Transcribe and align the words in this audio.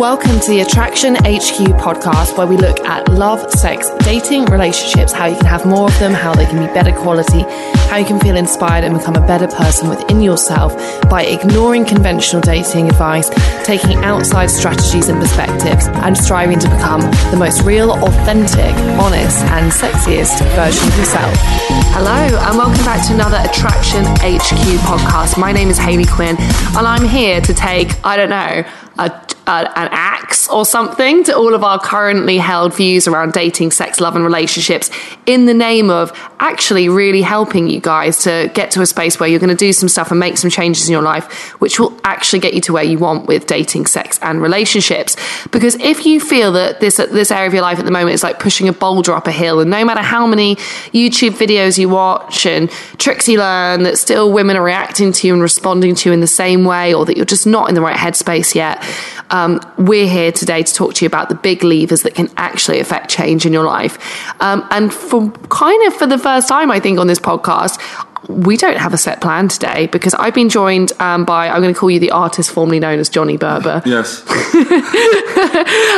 Welcome 0.00 0.40
to 0.40 0.48
the 0.48 0.60
Attraction 0.60 1.14
HQ 1.14 1.76
podcast, 1.76 2.38
where 2.38 2.46
we 2.46 2.56
look 2.56 2.80
at 2.86 3.06
love, 3.10 3.50
sex, 3.50 3.90
dating, 3.98 4.46
relationships, 4.46 5.12
how 5.12 5.26
you 5.26 5.36
can 5.36 5.44
have 5.44 5.66
more 5.66 5.90
of 5.90 5.98
them, 5.98 6.14
how 6.14 6.34
they 6.34 6.46
can 6.46 6.66
be 6.66 6.72
better 6.72 6.90
quality, 6.90 7.42
how 7.90 7.98
you 7.98 8.06
can 8.06 8.18
feel 8.18 8.34
inspired 8.34 8.82
and 8.82 8.96
become 8.96 9.14
a 9.14 9.26
better 9.26 9.46
person 9.46 9.90
within 9.90 10.22
yourself 10.22 10.74
by 11.10 11.24
ignoring 11.24 11.84
conventional 11.84 12.40
dating 12.40 12.88
advice, 12.88 13.28
taking 13.62 13.98
outside 13.98 14.46
strategies 14.46 15.10
and 15.10 15.20
perspectives, 15.20 15.88
and 15.88 16.16
striving 16.16 16.58
to 16.58 16.70
become 16.70 17.02
the 17.30 17.36
most 17.38 17.62
real, 17.64 17.90
authentic, 17.90 18.74
honest, 18.96 19.44
and 19.52 19.70
sexiest 19.70 20.40
version 20.56 20.88
of 20.88 20.96
yourself. 20.96 21.34
Hello, 21.92 22.38
and 22.48 22.56
welcome 22.56 22.84
back 22.86 23.06
to 23.06 23.12
another 23.12 23.36
Attraction 23.44 24.02
HQ 24.24 24.80
podcast. 24.80 25.36
My 25.36 25.52
name 25.52 25.68
is 25.68 25.76
Hayley 25.76 26.06
Quinn, 26.06 26.36
and 26.38 26.86
I'm 26.86 27.06
here 27.06 27.42
to 27.42 27.52
take, 27.52 28.02
I 28.02 28.16
don't 28.16 28.30
know, 28.30 28.64
a, 29.00 29.26
a, 29.46 29.78
an 29.78 29.88
axe 29.90 30.48
or 30.48 30.64
something 30.64 31.24
to 31.24 31.36
all 31.36 31.54
of 31.54 31.64
our 31.64 31.78
currently 31.78 32.38
held 32.38 32.74
views 32.74 33.08
around 33.08 33.32
dating, 33.32 33.70
sex, 33.70 34.00
love, 34.00 34.14
and 34.14 34.24
relationships 34.24 34.90
in 35.26 35.46
the 35.46 35.54
name 35.54 35.90
of 35.90 36.12
actually 36.40 36.88
really 36.88 37.22
helping 37.22 37.68
you 37.68 37.80
guys 37.80 38.18
to 38.18 38.50
get 38.54 38.70
to 38.70 38.80
a 38.80 38.86
space 38.86 39.18
where 39.18 39.28
you're 39.28 39.40
going 39.40 39.56
to 39.56 39.56
do 39.56 39.72
some 39.72 39.88
stuff 39.88 40.10
and 40.10 40.20
make 40.20 40.36
some 40.36 40.50
changes 40.50 40.88
in 40.88 40.92
your 40.92 41.02
life, 41.02 41.52
which 41.60 41.80
will 41.80 41.98
actually 42.04 42.38
get 42.38 42.54
you 42.54 42.60
to 42.60 42.72
where 42.72 42.84
you 42.84 42.98
want 42.98 43.26
with 43.26 43.46
dating, 43.46 43.86
sex, 43.86 44.18
and 44.22 44.42
relationships. 44.42 45.16
Because 45.50 45.74
if 45.76 46.04
you 46.06 46.20
feel 46.20 46.52
that 46.52 46.80
this 46.80 46.96
this 46.96 47.30
area 47.30 47.46
of 47.46 47.54
your 47.54 47.62
life 47.62 47.78
at 47.78 47.84
the 47.84 47.90
moment 47.90 48.14
is 48.14 48.22
like 48.22 48.38
pushing 48.38 48.68
a 48.68 48.72
boulder 48.72 49.12
up 49.12 49.26
a 49.26 49.32
hill, 49.32 49.60
and 49.60 49.70
no 49.70 49.84
matter 49.84 50.02
how 50.02 50.26
many 50.26 50.56
YouTube 50.92 51.32
videos 51.32 51.78
you 51.78 51.88
watch 51.88 52.46
and 52.46 52.70
tricks 52.98 53.28
you 53.28 53.38
learn, 53.38 53.82
that 53.84 53.98
still 53.98 54.32
women 54.32 54.56
are 54.56 54.62
reacting 54.62 55.12
to 55.12 55.26
you 55.26 55.32
and 55.32 55.42
responding 55.42 55.94
to 55.94 56.08
you 56.08 56.12
in 56.12 56.20
the 56.20 56.26
same 56.26 56.64
way, 56.64 56.92
or 56.94 57.04
that 57.06 57.16
you're 57.16 57.26
just 57.26 57.46
not 57.46 57.68
in 57.68 57.74
the 57.74 57.80
right 57.80 57.96
headspace 57.96 58.54
yet, 58.54 58.82
um, 59.30 59.60
we're 59.78 60.08
here 60.08 60.32
today 60.32 60.62
to 60.62 60.74
talk 60.74 60.94
to 60.94 61.04
you 61.04 61.06
about 61.06 61.28
the 61.28 61.34
big 61.34 61.62
levers 61.62 62.02
that 62.02 62.14
can 62.14 62.28
actually 62.36 62.80
affect 62.80 63.10
change 63.10 63.46
in 63.46 63.52
your 63.52 63.64
life. 63.64 63.98
Um, 64.40 64.66
and 64.70 64.92
for 64.92 65.30
kind 65.48 65.86
of 65.86 65.94
for 65.94 66.06
the 66.06 66.18
first 66.18 66.48
time, 66.48 66.70
I 66.70 66.80
think 66.80 66.98
on 66.98 67.06
this 67.06 67.18
podcast, 67.18 67.78
we 68.28 68.56
don't 68.56 68.76
have 68.76 68.92
a 68.92 68.98
set 68.98 69.20
plan 69.20 69.48
today 69.48 69.86
because 69.86 70.14
I've 70.14 70.34
been 70.34 70.48
joined 70.48 70.92
um, 71.00 71.24
by, 71.24 71.48
I'm 71.48 71.62
going 71.62 71.74
to 71.74 71.78
call 71.78 71.90
you 71.90 71.98
the 71.98 72.10
artist 72.10 72.50
formerly 72.50 72.78
known 72.78 72.98
as 72.98 73.08
Johnny 73.08 73.38
Berba. 73.38 73.84
Yes. 73.86 74.24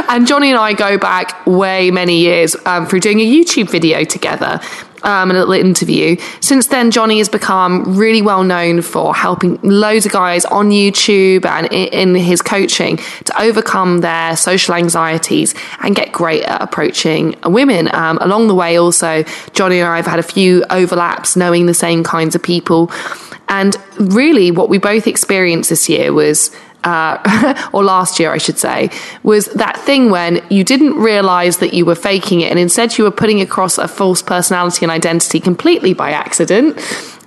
and 0.08 0.26
Johnny 0.26 0.50
and 0.50 0.58
I 0.58 0.72
go 0.72 0.98
back 0.98 1.46
way 1.46 1.90
many 1.90 2.20
years 2.20 2.56
um, 2.64 2.86
through 2.86 3.00
doing 3.00 3.20
a 3.20 3.30
YouTube 3.30 3.70
video 3.70 4.04
together. 4.04 4.60
Um, 5.04 5.30
and 5.30 5.36
a 5.36 5.44
little 5.44 5.54
interview. 5.54 6.16
Since 6.40 6.68
then, 6.68 6.90
Johnny 6.90 7.18
has 7.18 7.28
become 7.28 7.96
really 7.96 8.22
well 8.22 8.44
known 8.44 8.82
for 8.82 9.14
helping 9.14 9.58
loads 9.62 10.06
of 10.06 10.12
guys 10.12 10.44
on 10.44 10.70
YouTube 10.70 11.44
and 11.44 11.66
in, 11.72 11.88
in 11.88 12.14
his 12.14 12.40
coaching 12.40 12.98
to 13.24 13.42
overcome 13.42 13.98
their 13.98 14.36
social 14.36 14.74
anxieties 14.74 15.54
and 15.80 15.96
get 15.96 16.12
great 16.12 16.44
at 16.44 16.62
approaching 16.62 17.34
women. 17.44 17.92
Um, 17.94 18.18
along 18.20 18.48
the 18.48 18.54
way, 18.54 18.78
also, 18.78 19.24
Johnny 19.52 19.80
and 19.80 19.88
I 19.88 19.96
have 19.96 20.06
had 20.06 20.18
a 20.18 20.22
few 20.22 20.64
overlaps, 20.70 21.36
knowing 21.36 21.66
the 21.66 21.74
same 21.74 22.04
kinds 22.04 22.34
of 22.34 22.42
people. 22.42 22.90
And 23.48 23.76
really, 23.98 24.50
what 24.50 24.68
we 24.68 24.78
both 24.78 25.06
experienced 25.06 25.70
this 25.70 25.88
year 25.88 26.12
was 26.12 26.50
uh, 26.84 27.68
or 27.72 27.84
last 27.84 28.18
year, 28.18 28.32
I 28.32 28.38
should 28.38 28.58
say, 28.58 28.90
was 29.22 29.46
that 29.46 29.76
thing 29.78 30.10
when 30.10 30.44
you 30.50 30.64
didn't 30.64 30.94
realize 30.94 31.58
that 31.58 31.74
you 31.74 31.84
were 31.84 31.94
faking 31.94 32.40
it 32.40 32.50
and 32.50 32.58
instead 32.58 32.96
you 32.98 33.04
were 33.04 33.10
putting 33.10 33.40
across 33.40 33.78
a 33.78 33.88
false 33.88 34.22
personality 34.22 34.84
and 34.84 34.92
identity 34.92 35.40
completely 35.40 35.94
by 35.94 36.10
accident. 36.10 36.78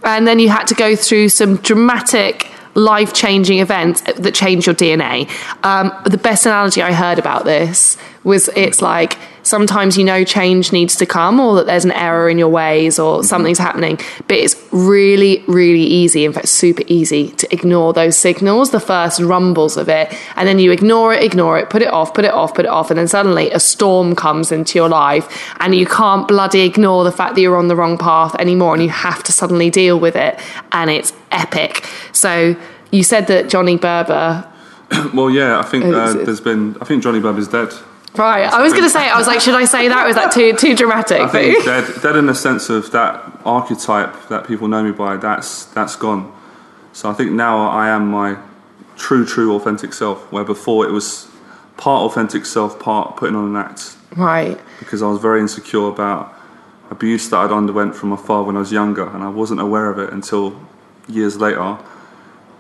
And 0.04 0.28
then 0.28 0.40
you 0.40 0.50
had 0.50 0.66
to 0.68 0.76
go 0.76 0.96
through 0.96 1.30
some 1.30 1.58
dramatic 1.58 2.48
life 2.76 3.14
changing 3.14 3.60
events 3.60 4.02
that 4.02 4.36
change 4.36 4.66
your 4.66 4.76
DNA. 4.76 5.30
Um, 5.64 5.92
the 6.06 6.18
best 6.18 6.46
analogy 6.46 6.82
I 6.82 6.92
heard 6.92 7.18
about 7.18 7.46
this 7.46 7.98
was 8.24 8.50
it's 8.50 8.82
like 8.82 9.18
sometimes 9.46 9.98
you 9.98 10.04
know 10.04 10.24
change 10.24 10.74
needs 10.74 10.96
to 10.98 11.06
come 11.06 11.40
or 11.40 11.56
that 11.56 11.68
there's 11.68 11.86
an 11.86 11.92
error 11.92 12.28
in 12.30 12.38
your 12.38 12.50
ways 12.50 13.00
or 13.00 13.24
something's 13.24 13.60
happening, 13.60 13.98
but 14.28 14.38
it's 14.38 14.56
really, 14.72 15.44
really 15.48 15.84
easy, 15.84 16.26
in 16.26 16.34
fact, 16.34 16.50
super 16.50 16.84
easy 16.88 17.30
to 17.30 17.54
ignore 17.54 17.94
those 17.94 18.18
signals, 18.18 18.72
the 18.72 18.80
first 18.80 19.22
rumbles 19.22 19.78
of 19.78 19.88
it, 19.88 20.14
and 20.36 20.48
then 20.48 20.60
you 20.60 20.72
ignore 20.72 21.14
it, 21.14 21.24
ignore 21.24 21.58
it, 21.58 21.70
put 21.70 21.82
it 21.82 21.88
off, 21.88 22.14
put 22.14 22.26
it 22.26 22.32
off, 22.32 22.54
put 22.56 22.66
it 22.66 22.72
off, 22.72 22.90
and 22.90 23.00
then 23.00 23.08
suddenly 23.08 23.52
a 23.52 23.60
storm 23.60 24.16
comes 24.16 24.52
into 24.52 24.78
your 24.78 24.90
life 24.90 25.54
and 25.62 25.76
you 25.76 25.86
can't 25.86 26.28
bloody 26.28 26.62
ignore 26.62 27.04
the 27.04 27.12
fact 27.12 27.36
that 27.36 27.42
you're 27.42 27.58
on 27.58 27.68
the 27.68 27.76
wrong 27.76 27.98
path 27.98 28.36
anymore 28.36 28.74
and 28.74 28.84
you 28.84 28.90
have 28.90 29.24
to 29.24 29.32
suddenly 29.32 29.70
deal 29.70 30.00
with 30.00 30.16
it, 30.16 30.40
and 30.72 30.90
it's 30.90 31.14
epic. 31.32 31.86
So, 32.12 32.56
you 32.92 33.04
said 33.04 33.28
that 33.28 33.50
Johnny 33.50 33.78
Berba. 33.78 34.50
well, 35.14 35.30
yeah, 35.30 35.60
I 35.60 35.64
think 35.64 35.86
uh, 35.86 36.14
there's 36.14 36.42
been. 36.42 36.78
I 36.82 36.86
think 36.86 37.04
Johnny 37.04 37.20
Berba's 37.20 37.48
dead. 37.48 37.74
Right, 38.18 38.52
I 38.52 38.62
was 38.62 38.74
going 38.74 38.84
to 38.84 38.90
say. 38.90 39.10
I 39.10 39.18
was 39.18 39.28
like, 39.28 39.42
should 39.42 39.56
I 39.56 39.66
say 39.66 39.88
that? 39.88 40.06
Was 40.06 40.16
that 40.16 40.32
too 40.32 40.54
too 40.54 40.76
dramatic? 40.76 41.22
I 41.22 41.28
think 41.28 41.66
dead, 41.66 42.02
dead 42.02 42.16
in 42.16 42.26
the 42.26 42.36
sense 42.36 42.70
of 42.70 42.92
that 42.92 43.42
archetype 43.46 44.30
that 44.30 44.48
people 44.48 44.68
know 44.68 44.84
me 44.84 44.92
by. 44.92 45.18
That's 45.18 45.66
that's 45.66 45.96
gone. 45.96 46.34
So 46.94 47.10
I 47.10 47.14
think 47.14 47.32
now 47.32 47.68
I 47.68 47.90
am 47.90 48.08
my 48.10 48.38
true, 48.96 49.26
true, 49.26 49.56
authentic 49.56 49.94
self. 49.94 50.32
Where 50.32 50.44
before 50.44 50.86
it 50.86 50.92
was 50.92 51.28
part 51.78 52.10
authentic 52.10 52.46
self, 52.46 52.80
part 52.80 53.18
putting 53.18 53.36
on 53.36 53.50
an 53.50 53.56
act. 53.56 53.98
Right. 54.16 54.60
Because 54.80 55.02
I 55.02 55.08
was 55.08 55.22
very 55.22 55.42
insecure 55.42 55.88
about 55.88 56.34
abuse 56.90 57.30
that 57.30 57.38
I'd 57.38 57.52
underwent 57.52 57.96
from 57.96 58.10
my 58.10 58.16
father 58.18 58.44
when 58.44 58.56
I 58.56 58.60
was 58.60 58.72
younger, 58.72 59.08
and 59.08 59.24
I 59.24 59.30
wasn't 59.30 59.60
aware 59.60 59.90
of 59.90 60.00
it 60.00 60.14
until 60.14 60.60
years 61.08 61.38
later 61.38 61.78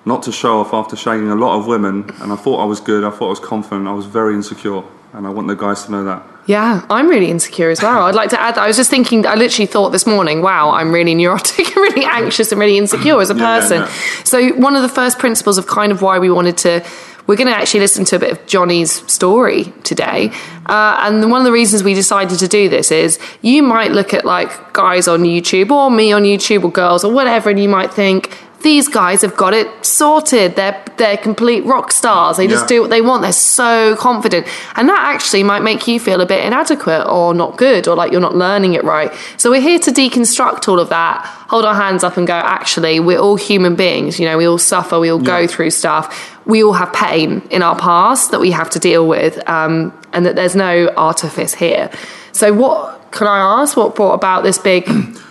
not 0.05 0.21
to 0.23 0.31
show 0.31 0.59
off 0.59 0.73
after 0.73 0.95
shagging 0.95 1.31
a 1.31 1.35
lot 1.35 1.57
of 1.57 1.65
women, 1.65 2.09
and 2.21 2.31
I 2.31 2.35
thought 2.35 2.61
I 2.61 2.65
was 2.65 2.79
good, 2.79 3.03
I 3.03 3.09
thought 3.09 3.25
I 3.25 3.29
was 3.29 3.39
confident, 3.39 3.87
I 3.87 3.93
was 3.93 4.05
very 4.05 4.35
insecure, 4.35 4.83
and 5.15 5.25
I 5.25 5.29
want 5.29 5.47
the 5.47 5.55
guys 5.55 5.85
to 5.85 5.91
know 5.91 6.03
that. 6.03 6.23
Yeah, 6.45 6.85
I'm 6.89 7.07
really 7.07 7.31
insecure 7.31 7.69
as 7.69 7.81
well. 7.81 8.03
I'd 8.03 8.15
like 8.15 8.29
to 8.31 8.39
add, 8.39 8.57
I 8.57 8.67
was 8.67 8.75
just 8.75 8.91
thinking, 8.91 9.25
I 9.25 9.35
literally 9.35 9.65
thought 9.65 9.89
this 9.89 10.05
morning, 10.05 10.41
wow, 10.41 10.69
I'm 10.71 10.91
really 10.91 11.15
neurotic, 11.15 11.67
and 11.67 11.75
really 11.95 12.05
anxious, 12.05 12.51
and 12.51 12.59
really 12.59 12.77
insecure 12.77 13.19
as 13.19 13.29
a 13.29 13.35
person. 13.35 13.81
Yeah, 13.81 13.87
yeah. 13.87 14.23
So, 14.23 14.49
one 14.55 14.75
of 14.75 14.81
the 14.81 14.89
first 14.89 15.17
principles 15.17 15.57
of 15.57 15.65
kind 15.65 15.91
of 15.91 16.01
why 16.01 16.19
we 16.19 16.29
wanted 16.29 16.57
to 16.59 16.85
we're 17.27 17.35
going 17.35 17.47
to 17.47 17.55
actually 17.55 17.79
listen 17.79 18.05
to 18.05 18.17
a 18.17 18.19
bit 18.19 18.31
of 18.31 18.45
Johnny's 18.45 19.11
story 19.11 19.73
today. 19.83 20.31
Uh, 20.67 20.99
and 21.01 21.31
one 21.31 21.41
of 21.41 21.45
the 21.45 21.51
reasons 21.51 21.83
we 21.83 21.93
decided 21.93 22.37
to 22.39 22.47
do 22.47 22.69
this 22.69 22.91
is 22.91 23.19
you 23.41 23.63
might 23.63 23.91
look 23.91 24.13
at 24.13 24.25
like 24.25 24.73
guys 24.73 25.07
on 25.07 25.23
YouTube 25.23 25.71
or 25.71 25.89
me 25.89 26.11
on 26.11 26.23
YouTube 26.23 26.63
or 26.63 26.71
girls 26.71 27.03
or 27.03 27.11
whatever, 27.11 27.49
and 27.49 27.59
you 27.59 27.69
might 27.69 27.93
think, 27.93 28.37
these 28.65 28.87
guys 28.87 29.21
have 29.21 29.37
got 29.37 29.53
it 29.53 29.67
sorted. 29.85 30.55
They're 30.55 30.83
they're 30.97 31.17
complete 31.17 31.63
rock 31.65 31.91
stars. 31.91 32.37
They 32.37 32.47
just 32.47 32.63
yeah. 32.63 32.77
do 32.77 32.81
what 32.81 32.89
they 32.89 32.99
want. 32.99 33.21
They're 33.21 33.31
so 33.31 33.95
confident, 33.95 34.47
and 34.75 34.89
that 34.89 35.13
actually 35.13 35.43
might 35.43 35.61
make 35.61 35.87
you 35.87 35.99
feel 35.99 36.19
a 36.19 36.25
bit 36.25 36.43
inadequate 36.43 37.05
or 37.07 37.35
not 37.35 37.57
good 37.57 37.87
or 37.87 37.95
like 37.95 38.11
you're 38.11 38.19
not 38.19 38.35
learning 38.35 38.73
it 38.73 38.83
right. 38.83 39.13
So 39.37 39.51
we're 39.51 39.61
here 39.61 39.77
to 39.79 39.91
deconstruct 39.91 40.67
all 40.67 40.79
of 40.79 40.89
that. 40.89 41.23
Hold 41.49 41.63
our 41.63 41.75
hands 41.75 42.03
up 42.03 42.17
and 42.17 42.25
go. 42.25 42.33
Actually, 42.33 42.99
we're 42.99 43.19
all 43.19 43.35
human 43.35 43.75
beings. 43.75 44.19
You 44.19 44.25
know, 44.25 44.35
we 44.35 44.47
all 44.47 44.57
suffer. 44.57 44.99
We 44.99 45.09
all 45.09 45.19
yeah. 45.19 45.41
go 45.41 45.47
through 45.47 45.69
stuff. 45.69 46.35
We 46.47 46.63
all 46.63 46.73
have 46.73 46.91
pain 46.91 47.43
in 47.51 47.61
our 47.61 47.77
past 47.77 48.31
that 48.31 48.39
we 48.39 48.49
have 48.49 48.71
to 48.71 48.79
deal 48.79 49.07
with, 49.07 49.47
um, 49.47 49.93
and 50.11 50.25
that 50.25 50.35
there's 50.35 50.55
no 50.55 50.87
artifice 50.97 51.53
here. 51.53 51.91
So 52.31 52.51
what 52.51 53.11
can 53.11 53.27
I 53.27 53.61
ask? 53.61 53.77
What 53.77 53.93
brought 53.95 54.15
about 54.15 54.41
this 54.41 54.57
big 54.57 54.89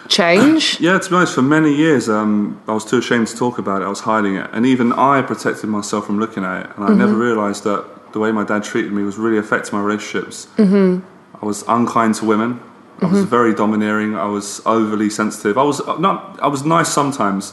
change? 0.09 0.81
Yeah, 0.81 0.99
to 0.99 1.11
be 1.11 1.17
honest, 1.17 1.35
for 1.35 1.43
many 1.43 1.75
years, 1.75 2.09
um, 2.09 2.61
I 2.69 2.73
was 2.75 2.85
too 2.85 2.99
ashamed 2.99 3.29
to 3.29 3.37
talk 3.37 3.59
about 3.59 3.83
it. 3.83 3.87
I 3.87 3.89
was 3.89 4.01
hiding 4.01 4.37
it, 4.37 4.49
and 4.53 4.67
even 4.67 4.93
I 4.93 5.23
protected 5.23 5.69
myself 5.71 6.07
from 6.07 6.19
looking 6.19 6.45
at 6.45 6.67
it. 6.67 6.71
And 6.77 6.85
I 6.85 6.89
Mm-hmm. 6.89 6.99
never 6.99 7.15
realised 7.15 7.65
that 7.65 7.85
the 8.13 8.19
way 8.21 8.31
my 8.33 8.45
dad 8.45 8.63
treated 8.65 8.93
me 8.93 9.03
was 9.03 9.17
really 9.19 9.39
affecting 9.39 9.77
my 9.79 9.83
relationships. 9.85 10.47
Mm-hmm. 10.57 11.05
I 11.43 11.47
was 11.47 11.65
unkind 11.69 12.15
to 12.17 12.25
women. 12.25 12.61
I 13.01 13.07
Mm-hmm. 13.07 13.15
was 13.15 13.25
very 13.25 13.55
domineering. 13.55 14.15
I 14.17 14.27
was 14.27 14.61
overly 14.67 15.11
sensitive. 15.11 15.59
I 15.59 15.65
was 15.65 15.81
uh, 15.81 15.97
not. 15.99 16.39
I 16.41 16.47
was 16.49 16.65
nice 16.65 16.89
sometimes, 16.89 17.53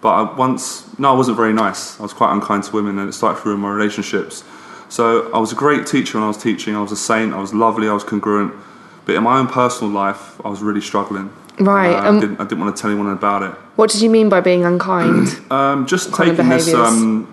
but 0.00 0.08
I 0.10 0.22
once 0.36 0.86
no, 0.98 1.12
I 1.12 1.16
wasn't 1.16 1.36
very 1.36 1.52
nice. 1.52 1.98
I 2.00 2.02
was 2.02 2.12
quite 2.14 2.32
unkind 2.32 2.64
to 2.64 2.72
women, 2.72 2.98
and 2.98 3.08
it 3.08 3.12
started 3.12 3.42
to 3.42 3.48
ruin 3.48 3.60
my 3.60 3.70
relationships. 3.70 4.44
So 4.88 5.30
I 5.32 5.38
was 5.38 5.52
a 5.52 5.54
great 5.54 5.86
teacher 5.86 6.16
when 6.16 6.24
I 6.24 6.28
was 6.28 6.38
teaching. 6.38 6.74
I 6.74 6.80
was 6.80 6.92
a 6.92 6.96
saint. 6.96 7.34
I 7.34 7.40
was 7.40 7.52
lovely. 7.52 7.86
I 7.88 7.92
was 7.92 8.04
congruent. 8.04 8.54
But 9.04 9.14
in 9.16 9.22
my 9.22 9.38
own 9.38 9.46
personal 9.48 9.92
life, 9.92 10.40
I 10.44 10.48
was 10.48 10.62
really 10.62 10.80
struggling. 10.80 11.28
Right, 11.60 11.92
Uh, 11.94 12.08
um, 12.08 12.16
I, 12.16 12.20
didn't, 12.20 12.40
I 12.40 12.44
didn't 12.44 12.60
want 12.60 12.76
to 12.76 12.80
tell 12.80 12.90
anyone 12.90 13.12
about 13.12 13.42
it. 13.42 13.50
What 13.76 13.90
did 13.90 14.00
you 14.00 14.10
mean 14.10 14.28
by 14.28 14.40
being 14.40 14.64
unkind? 14.64 15.28
Um, 15.50 15.86
just 15.86 16.14
taking 16.14 16.48
this 16.48 16.72
um, 16.74 17.32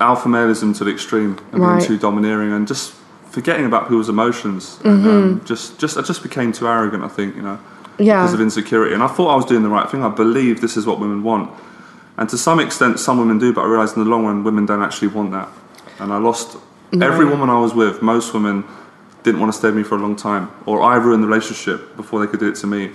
alpha 0.00 0.28
maleism 0.28 0.76
to 0.78 0.84
the 0.84 0.90
extreme 0.90 1.38
and 1.52 1.60
Right. 1.62 1.76
being 1.78 1.86
too 1.88 1.98
domineering 1.98 2.52
and 2.52 2.66
just 2.66 2.94
forgetting 3.30 3.66
about 3.66 3.82
people's 3.84 4.08
emotions. 4.08 4.78
Mm-hmm. 4.82 4.88
And, 4.88 5.40
um, 5.40 5.44
just, 5.44 5.78
just, 5.78 5.96
I 5.98 6.02
just 6.02 6.22
became 6.22 6.52
too 6.52 6.66
arrogant. 6.68 7.04
I 7.04 7.08
think 7.08 7.36
you 7.36 7.42
know, 7.42 7.58
Yeah. 7.98 8.22
because 8.22 8.34
of 8.34 8.40
insecurity. 8.40 8.94
And 8.94 9.02
I 9.02 9.08
thought 9.08 9.28
I 9.28 9.36
was 9.36 9.44
doing 9.44 9.62
the 9.62 9.68
right 9.68 9.88
thing. 9.90 10.02
I 10.04 10.08
believe 10.08 10.60
this 10.60 10.76
is 10.76 10.86
what 10.86 10.98
women 11.00 11.22
want, 11.22 11.50
and 12.16 12.28
to 12.30 12.38
some 12.38 12.60
extent, 12.60 12.98
some 12.98 13.18
women 13.18 13.38
do. 13.38 13.52
But 13.52 13.62
I 13.62 13.66
realised 13.66 13.96
in 13.96 14.04
the 14.04 14.08
long 14.10 14.24
run, 14.26 14.42
women 14.44 14.66
don't 14.66 14.82
actually 14.82 15.08
want 15.08 15.30
that. 15.32 15.48
And 16.00 16.12
I 16.12 16.18
lost 16.18 16.56
every 16.92 17.24
woman 17.24 17.50
I 17.50 17.58
was 17.58 17.72
with. 17.74 18.02
Most 18.02 18.32
women 18.34 18.64
didn't 19.24 19.40
want 19.40 19.52
to 19.52 19.58
stay 19.58 19.68
with 19.68 19.76
me 19.76 19.82
for 19.82 19.96
a 19.96 19.98
long 19.98 20.16
time, 20.16 20.50
or 20.66 20.80
I 20.82 20.96
ruined 20.96 21.22
the 21.22 21.28
relationship 21.28 21.96
before 21.96 22.20
they 22.20 22.26
could 22.30 22.40
do 22.40 22.48
it 22.48 22.56
to 22.56 22.66
me. 22.66 22.90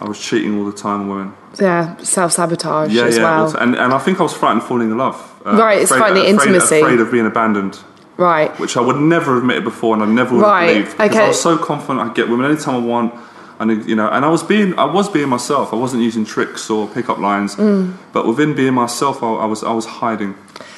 I 0.00 0.04
was 0.06 0.18
cheating 0.20 0.58
all 0.58 0.64
the 0.66 0.76
time 0.76 1.00
on 1.02 1.08
women. 1.08 1.34
yeah, 1.60 1.96
self 1.98 2.32
sabotage 2.32 2.92
Yeah, 2.92 3.04
as 3.04 3.16
yeah. 3.16 3.22
well. 3.24 3.56
And, 3.56 3.74
and 3.74 3.92
I 3.94 3.98
think 3.98 4.20
I 4.20 4.22
was 4.22 4.34
frightened 4.34 4.62
of 4.62 4.68
falling 4.68 4.90
in 4.90 4.98
love. 4.98 5.16
Uh, 5.44 5.56
Right, 5.56 5.80
it's 5.80 5.90
frightening 5.90 6.22
afraid, 6.34 6.48
intimacy. 6.48 6.80
Afraid 6.80 7.00
of 7.00 7.10
being 7.10 7.26
abandoned, 7.26 7.78
right. 8.18 8.50
which 8.60 8.76
I 8.76 8.80
would 8.80 8.96
never 8.96 9.34
have 9.34 9.42
admitted 9.42 9.64
before, 9.64 9.94
and 9.94 10.02
I 10.02 10.06
never 10.06 10.34
would 10.34 10.42
Right, 10.42 10.64
have 10.66 10.74
believed. 10.74 10.90
Because 10.98 11.10
okay. 11.16 11.24
I 11.24 11.28
was 11.28 11.40
so 11.40 11.56
confident 11.56 12.00
I'd 12.00 12.14
get 12.14 12.28
women 12.28 12.46
anytime 12.50 12.74
I 12.74 12.86
want. 12.86 13.14
And 13.58 13.88
you 13.88 13.96
know, 13.96 14.06
and 14.10 14.22
I 14.22 14.28
was 14.28 14.42
being, 14.42 14.78
I 14.78 14.84
was 14.84 15.08
being 15.08 15.30
myself. 15.30 15.72
I 15.72 15.76
wasn't 15.76 16.02
using 16.02 16.26
tricks 16.26 16.68
or 16.68 16.86
pickup 16.88 17.16
lines. 17.18 17.56
Mm. 17.56 17.94
But 18.12 18.26
within 18.26 18.54
being 18.54 18.74
myself, 18.74 19.22
I, 19.22 19.28
I 19.28 19.46
was, 19.46 19.64
I 19.64 19.72
was 19.72 19.86
hiding. 19.86 20.34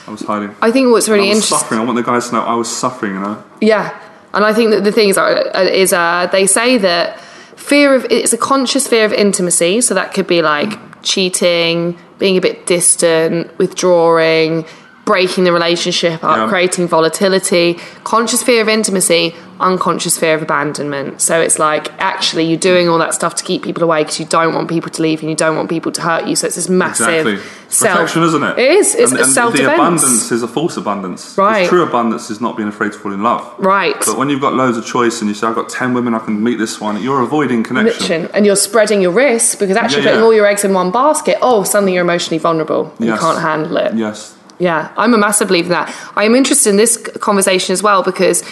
I 0.07 0.13
was 0.13 0.21
hiding. 0.21 0.55
I 0.63 0.71
think 0.71 0.93
what's 0.93 1.09
really 1.09 1.27
I 1.27 1.31
was 1.31 1.39
interesting. 1.39 1.59
suffering. 1.59 1.81
I 1.81 1.85
want 1.85 1.97
the 1.97 2.05
guys 2.05 2.29
to 2.29 2.35
know 2.37 2.43
I 2.43 2.55
was 2.55 2.69
suffering. 2.71 3.15
You 3.15 3.21
know. 3.21 3.45
Yeah, 3.61 3.99
and 4.33 4.45
I 4.45 4.53
think 4.53 4.71
that 4.71 4.85
the 4.85 4.93
thing 4.93 5.09
is, 5.09 5.19
uh, 5.19 5.51
is 5.73 5.93
uh, 5.93 6.29
they 6.31 6.47
say 6.47 6.79
that 6.79 7.19
fear 7.59 7.95
of 7.95 8.07
it's 8.11 8.33
a 8.33 8.39
conscious 8.39 8.87
fear 8.87 9.05
of 9.05 9.13
intimacy. 9.13 9.81
So 9.81 9.95
that 9.95 10.15
could 10.15 10.27
be 10.27 10.43
like 10.43 11.03
cheating, 11.03 11.99
being 12.19 12.37
a 12.37 12.41
bit 12.41 12.67
distant, 12.67 13.57
withdrawing, 13.59 14.65
breaking 15.09 15.45
the 15.45 15.53
relationship 15.53 16.23
up, 16.23 16.37
Yeah. 16.37 16.49
creating 16.49 16.87
volatility. 16.87 17.79
Conscious 18.05 18.43
fear 18.43 18.61
of 18.61 18.69
intimacy, 18.69 19.35
unconscious 19.59 20.19
fear 20.19 20.35
of 20.35 20.43
abandonment. 20.43 21.21
So 21.23 21.41
it's 21.41 21.59
like 21.59 21.85
actually 21.99 22.45
you're 22.45 22.59
doing 22.73 22.89
all 22.91 22.99
that 22.99 23.15
stuff 23.15 23.35
to 23.37 23.45
keep 23.51 23.63
people 23.63 23.83
away 23.83 24.01
because 24.03 24.21
you 24.21 24.27
don't 24.27 24.55
want 24.55 24.69
people 24.69 24.91
to 24.91 25.01
leave 25.03 25.21
and 25.23 25.31
you 25.31 25.35
don't 25.45 25.57
want 25.57 25.69
people 25.71 25.91
to 25.93 26.03
hurt 26.03 26.27
you. 26.29 26.37
So 26.37 26.47
it's 26.47 26.57
this 26.57 26.69
massive 26.69 27.09
Exactly. 27.09 27.39
It's 27.67 27.77
self. 27.77 27.95
protection, 27.97 28.23
isn't 28.25 28.43
it? 28.45 28.59
It 28.59 28.71
is. 28.81 28.95
It's 28.95 29.13
and, 29.13 29.27
self 29.27 29.53
The 29.53 29.59
defense. 29.63 29.79
abundance 29.81 30.31
is 30.31 30.43
a 30.43 30.49
false 30.49 30.77
abundance. 30.77 31.35
Right. 31.39 31.67
True 31.69 31.83
abundance 31.85 32.29
is 32.31 32.41
not 32.43 32.57
being 32.59 32.69
afraid 32.69 32.93
to 32.93 32.99
fall 32.99 33.13
in 33.15 33.23
love. 33.23 33.43
Right. 33.59 33.97
But 34.05 34.19
when 34.19 34.29
you've 34.31 34.43
got 34.43 34.53
loads 34.55 34.77
of 34.77 34.85
choice 34.85 35.21
and 35.23 35.29
you 35.31 35.35
say, 35.35 35.47
I've 35.47 35.55
got 35.55 35.71
10 35.71 35.95
women, 35.95 36.15
I 36.15 36.19
can 36.21 36.43
meet 36.45 36.59
this 36.59 36.81
one, 36.83 37.03
you're 37.03 37.23
avoiding 37.23 37.63
connection. 37.65 38.05
Connection. 38.07 38.31
And 38.37 38.45
you're 38.47 38.57
spreading 38.69 39.01
your 39.01 39.13
risk 39.13 39.59
because 39.59 39.77
actually 39.79 40.03
Yeah, 40.03 40.09
putting 40.09 40.21
yeah. 40.21 40.25
all 40.27 40.35
your 40.35 40.47
eggs 40.47 40.65
in 40.65 40.73
one 40.75 40.91
basket, 40.91 41.39
oh, 41.43 41.63
suddenly 41.65 41.95
you're 41.95 42.05
emotionally 42.05 42.39
vulnerable. 42.39 42.93
and 42.99 43.07
You 43.09 43.17
can't 43.17 43.39
handle 43.39 43.77
it. 43.79 43.95
Yes. 43.95 44.35
Yeah, 44.59 44.93
I'm 44.97 45.15
a 45.15 45.19
massive 45.19 45.49
believer 45.49 45.67
in 45.67 45.73
that. 45.73 46.13
I 46.17 46.25
am 46.25 46.35
interested 46.35 46.71
in 46.71 46.77
this 46.77 46.97
conversation 47.21 47.73
as 47.73 47.83
well 47.83 48.03
because 48.03 48.43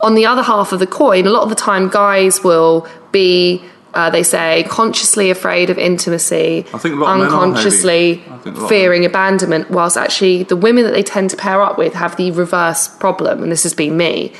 on 0.00 0.14
the 0.14 0.26
other 0.26 0.42
half 0.42 0.72
of 0.72 0.80
the 0.80 0.86
coin, 0.86 1.26
a 1.26 1.30
lot 1.30 1.44
of 1.44 1.48
the 1.48 1.54
time 1.54 1.88
guys 1.88 2.42
will 2.42 2.88
be, 3.12 3.62
uh, 3.94 4.10
they 4.10 4.24
say, 4.24 4.64
consciously 4.68 5.30
afraid 5.30 5.70
of 5.70 5.78
intimacy, 5.78 6.66
I 6.74 6.78
think 6.78 6.96
a 6.96 6.98
lot 6.98 7.12
of 7.12 7.18
men 7.18 7.28
are, 7.28 7.44
unconsciously. 7.44 8.22
I 8.28 8.38
think 8.38 8.56
a 8.56 8.58
lot 8.58 8.62
of 8.64 8.68
fearing 8.68 9.04
abandonment, 9.04 9.70
whilst 9.70 9.96
actually 9.96 10.42
the 10.42 10.56
women 10.56 10.84
that 10.84 10.92
they 10.92 11.04
tend 11.04 11.30
to 11.30 11.36
pair 11.36 11.62
up 11.62 11.78
with 11.78 11.94
have 11.94 12.16
the 12.16 12.32
reverse 12.32 12.88
problem, 12.88 13.42
and 13.42 13.52
this 13.52 13.62
has 13.62 13.74
been 13.74 13.96
me. 13.96 14.32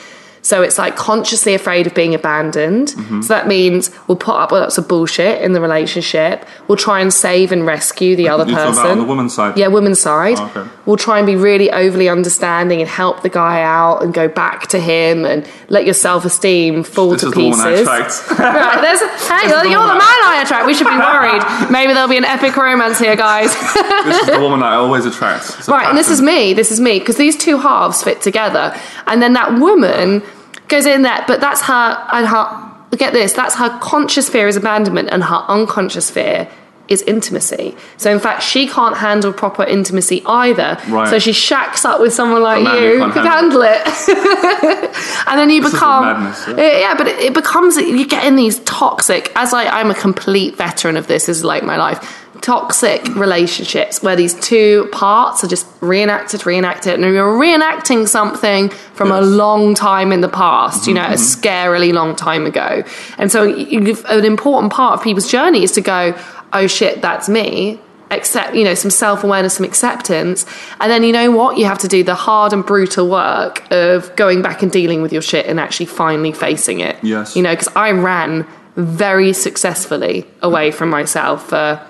So 0.44 0.60
it's 0.60 0.76
like 0.76 0.96
consciously 0.96 1.54
afraid 1.54 1.86
of 1.86 1.94
being 1.94 2.14
abandoned. 2.14 2.88
Mm-hmm. 2.88 3.22
So 3.22 3.28
that 3.28 3.46
means 3.46 3.92
we'll 4.08 4.16
put 4.16 4.34
up 4.34 4.50
with 4.50 4.60
lots 4.60 4.76
of 4.76 4.88
bullshit 4.88 5.40
in 5.40 5.52
the 5.52 5.60
relationship. 5.60 6.44
We'll 6.66 6.76
try 6.76 7.00
and 7.00 7.14
save 7.14 7.52
and 7.52 7.64
rescue 7.64 8.16
the 8.16 8.28
other 8.28 8.44
You're 8.44 8.56
person. 8.56 8.86
on 8.86 8.98
the 8.98 9.04
woman's 9.04 9.34
side? 9.34 9.56
Yeah, 9.56 9.68
women's 9.68 10.00
side. 10.00 10.38
Oh, 10.38 10.52
okay. 10.56 10.70
We'll 10.84 10.96
try 10.96 11.18
and 11.18 11.26
be 11.28 11.36
really 11.36 11.70
overly 11.70 12.08
understanding 12.08 12.80
and 12.80 12.88
help 12.90 13.22
the 13.22 13.28
guy 13.28 13.62
out 13.62 14.02
and 14.02 14.12
go 14.12 14.26
back 14.26 14.66
to 14.68 14.80
him 14.80 15.24
and 15.24 15.48
let 15.68 15.84
your 15.84 15.94
self 15.94 16.24
esteem 16.24 16.82
fall 16.82 17.10
This 17.10 17.20
to 17.20 17.26
is 17.28 17.32
the 17.34 17.40
woman 17.40 17.60
I 17.60 17.70
pieces. 17.70 17.86
attract. 17.86 18.30
right, 18.40 18.80
there's 18.80 19.00
hey, 19.00 19.46
is 19.46 19.62
the 19.62 19.70
you're 19.70 19.80
the 19.80 19.94
man 19.94 20.00
I- 20.02 20.40
attract. 20.44 20.66
We 20.66 20.74
should 20.74 20.88
be 20.88 20.96
worried. 20.96 21.42
Maybe 21.70 21.92
there'll 21.92 22.08
be 22.08 22.16
an 22.16 22.24
epic 22.24 22.56
romance 22.56 22.98
here, 22.98 23.14
guys. 23.14 23.54
this 23.54 24.22
is 24.22 24.26
the 24.34 24.40
woman 24.40 24.62
I 24.64 24.74
always 24.74 25.06
attract. 25.06 25.68
Right, 25.68 25.86
and 25.86 25.96
this 25.96 26.10
is 26.10 26.20
me. 26.20 26.52
This 26.52 26.72
is 26.72 26.80
me 26.80 26.98
because 26.98 27.16
these 27.16 27.36
two 27.36 27.58
halves 27.58 28.02
fit 28.02 28.20
together, 28.20 28.76
and 29.06 29.22
then 29.22 29.34
that 29.34 29.60
woman 29.60 30.22
goes 30.66 30.84
in 30.86 31.02
there, 31.02 31.22
but 31.28 31.40
that's 31.40 31.62
her 31.62 32.08
and 32.12 32.26
her. 32.26 32.70
Get 32.96 33.12
this, 33.14 33.32
that's 33.32 33.54
her 33.54 33.78
conscious 33.80 34.28
fear 34.28 34.48
is 34.48 34.56
abandonment, 34.56 35.10
and 35.12 35.22
her 35.24 35.44
unconscious 35.48 36.10
fear 36.10 36.46
is 36.92 37.02
intimacy. 37.02 37.74
So 37.96 38.12
in 38.12 38.20
fact, 38.20 38.42
she 38.42 38.66
can't 38.68 38.96
handle 38.96 39.32
proper 39.32 39.64
intimacy 39.64 40.22
either. 40.26 40.78
Right. 40.88 41.08
So 41.08 41.18
she 41.18 41.32
shacks 41.32 41.84
up 41.84 42.00
with 42.00 42.12
someone 42.12 42.42
like 42.42 42.60
you 42.60 43.02
who 43.02 43.12
can't 43.12 43.14
handle 43.14 43.62
handle 43.62 43.62
it. 43.62 43.82
and 45.26 45.38
then 45.38 45.50
you 45.50 45.62
This 45.62 45.72
become 45.72 46.04
madness, 46.04 46.44
yeah. 46.48 46.56
yeah, 46.56 46.78
yeah, 46.78 46.94
but 46.96 47.06
it, 47.08 47.18
it 47.18 47.34
becomes 47.34 47.76
you 47.76 48.06
get 48.06 48.24
in 48.24 48.36
these 48.36 48.58
toxic. 48.60 49.32
As 49.34 49.52
I, 49.54 49.64
I'm 49.66 49.90
a 49.90 49.94
complete 49.94 50.56
veteran 50.56 50.96
of 50.96 51.06
this. 51.06 51.26
This 51.26 51.38
is 51.38 51.44
like 51.44 51.62
my 51.62 51.76
life. 51.76 52.18
Toxic 52.40 53.06
relationships 53.14 54.02
where 54.02 54.16
these 54.16 54.34
two 54.40 54.88
parts 54.90 55.44
are 55.44 55.46
just 55.46 55.64
reenacted, 55.80 56.44
reenacted, 56.44 56.94
and 56.94 57.02
you're 57.14 57.38
reenacting 57.38 58.08
something 58.08 58.68
from 58.94 59.12
a 59.12 59.20
long 59.20 59.74
time 59.76 60.10
in 60.10 60.20
the 60.22 60.28
past. 60.28 60.88
You 60.88 60.94
know, 60.94 61.02
Mm-hmm. 61.02 61.12
a 61.12 61.16
scarily 61.16 61.92
long 61.92 62.16
time 62.16 62.44
ago. 62.46 62.82
And 63.18 63.30
so, 63.30 63.44
an 63.44 64.24
important 64.24 64.72
part 64.72 64.94
of 64.98 65.04
people's 65.04 65.30
journey 65.30 65.62
is 65.62 65.70
to 65.72 65.80
go, 65.80 66.14
"Oh 66.52 66.66
shit, 66.66 67.02
that's 67.02 67.28
me." 67.28 67.80
accept 68.10 68.54
you 68.54 68.62
know 68.62 68.74
some 68.74 68.90
self-awareness 68.90 69.54
some 69.54 69.64
acceptance 69.64 70.44
and 70.80 70.92
then 70.92 71.02
you 71.02 71.12
know 71.12 71.30
what 71.30 71.56
you 71.56 71.64
have 71.64 71.78
to 71.78 71.88
do 71.88 72.04
the 72.04 72.14
hard 72.14 72.52
and 72.52 72.62
brutal 72.66 73.08
work 73.08 73.62
of 73.72 74.14
going 74.16 74.42
back 74.42 74.60
and 74.62 74.70
dealing 74.70 75.00
with 75.00 75.14
your 75.14 75.22
shit 75.22 75.46
and 75.46 75.58
actually 75.58 75.86
finally 75.86 76.30
facing 76.30 76.80
it 76.80 76.94
Yes. 77.02 77.34
you 77.34 77.42
know 77.42 77.52
because 77.54 77.68
i 77.74 77.90
ran 77.90 78.46
very 78.76 79.32
successfully 79.32 80.26
away 80.42 80.70
from 80.70 80.90
myself 80.90 81.48
for 81.48 81.80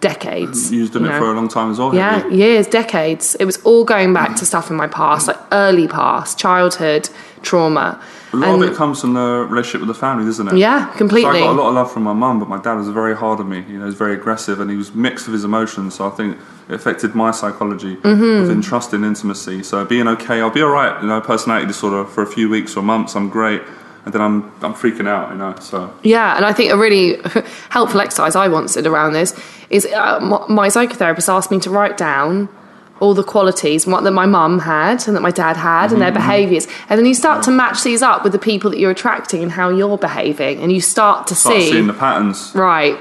decades 0.00 0.72
You've 0.72 0.90
done 0.92 1.04
you 1.04 1.10
it 1.10 1.18
for 1.18 1.30
a 1.30 1.34
long 1.34 1.46
time 1.46 1.70
as 1.70 1.78
well. 1.78 1.94
yeah 1.94 2.26
years 2.28 2.66
decades 2.66 3.36
it 3.36 3.44
was 3.44 3.58
all 3.62 3.84
going 3.84 4.12
back 4.12 4.34
to 4.36 4.44
stuff 4.46 4.70
in 4.70 4.76
my 4.76 4.88
past 4.88 5.28
like 5.28 5.38
early 5.52 5.86
past 5.86 6.36
childhood 6.36 7.08
trauma 7.42 8.02
A 8.32 8.36
lot 8.36 8.50
And- 8.54 8.62
of 8.62 8.70
it 8.70 8.76
comes 8.76 9.00
from 9.00 9.14
the 9.14 9.46
relationship 9.48 9.80
with 9.80 9.88
the 9.88 10.00
family, 10.06 10.24
doesn't 10.24 10.48
it? 10.48 10.56
Yeah, 10.56 10.86
completely. 10.96 11.40
So 11.40 11.44
I 11.44 11.46
got 11.48 11.52
a 11.52 11.60
lot 11.60 11.68
of 11.68 11.74
love 11.74 11.92
from 11.92 12.04
my 12.04 12.12
mum, 12.12 12.38
but 12.38 12.48
my 12.48 12.58
dad 12.58 12.74
was 12.74 12.88
very 12.88 13.16
hard 13.16 13.40
on 13.40 13.48
me. 13.48 13.64
You 13.68 13.74
know, 13.78 13.80
he 13.80 13.86
was 13.86 13.94
very 13.96 14.14
aggressive 14.14 14.60
and 14.60 14.70
he 14.70 14.76
was 14.76 14.94
mixed 14.94 15.26
with 15.26 15.34
his 15.34 15.44
emotions. 15.44 15.94
So 15.94 16.06
I 16.06 16.10
think 16.10 16.36
it 16.68 16.74
affected 16.74 17.14
my 17.14 17.32
psychology 17.32 17.96
Mm-hmm. 17.96 18.40
within 18.42 18.62
trust 18.62 18.92
and 18.92 19.04
intimacy. 19.04 19.62
So 19.64 19.84
being 19.84 20.06
okay, 20.06 20.40
I'll 20.40 20.50
be 20.50 20.62
all 20.62 20.70
right. 20.70 21.00
You 21.02 21.08
know, 21.08 21.20
personality 21.20 21.66
disorder 21.66 22.04
for 22.04 22.22
a 22.22 22.26
few 22.26 22.48
weeks 22.48 22.76
or 22.76 22.82
months, 22.84 23.16
I'm 23.16 23.28
great, 23.30 23.62
and 24.04 24.14
then 24.14 24.22
I'm 24.22 24.44
I'm 24.62 24.74
freaking 24.74 25.08
out. 25.08 25.30
You 25.32 25.38
know, 25.38 25.54
so 25.58 25.92
Yeah, 26.04 26.36
and 26.36 26.44
I 26.44 26.52
think 26.52 26.70
a 26.72 26.76
really 26.76 27.18
helpful 27.70 28.00
exercise 28.00 28.36
I 28.36 28.46
once 28.46 28.74
did 28.74 28.86
around 28.86 29.12
this 29.14 29.34
is 29.70 29.86
uh, 29.86 30.20
my 30.48 30.68
psychotherapist 30.68 31.28
asked 31.28 31.50
me 31.50 31.58
to 31.60 31.70
write 31.70 31.96
down 31.96 32.48
all 33.00 33.14
the 33.14 33.24
qualities 33.24 33.86
what 33.86 34.04
that 34.04 34.12
my 34.12 34.26
mum 34.26 34.58
had 34.60 35.06
and 35.06 35.16
that 35.16 35.22
my 35.22 35.30
dad 35.30 35.56
had 35.56 35.92
and 35.92 36.00
their 36.00 36.12
behaviours, 36.12 36.68
and 36.88 36.98
then 36.98 37.06
you 37.06 37.14
start 37.14 37.42
to 37.44 37.50
match 37.50 37.82
these 37.82 38.02
up 38.02 38.22
with 38.22 38.32
the 38.32 38.38
people 38.38 38.70
that 38.70 38.78
you're 38.78 38.90
attracting 38.90 39.42
and 39.42 39.50
how 39.52 39.68
you're 39.70 39.98
behaving, 39.98 40.60
and 40.60 40.70
you 40.70 40.80
start 40.80 41.26
to 41.26 41.34
start 41.34 41.56
see 41.56 41.70
seeing 41.72 41.86
the 41.86 41.94
patterns. 41.94 42.52
Right. 42.54 42.98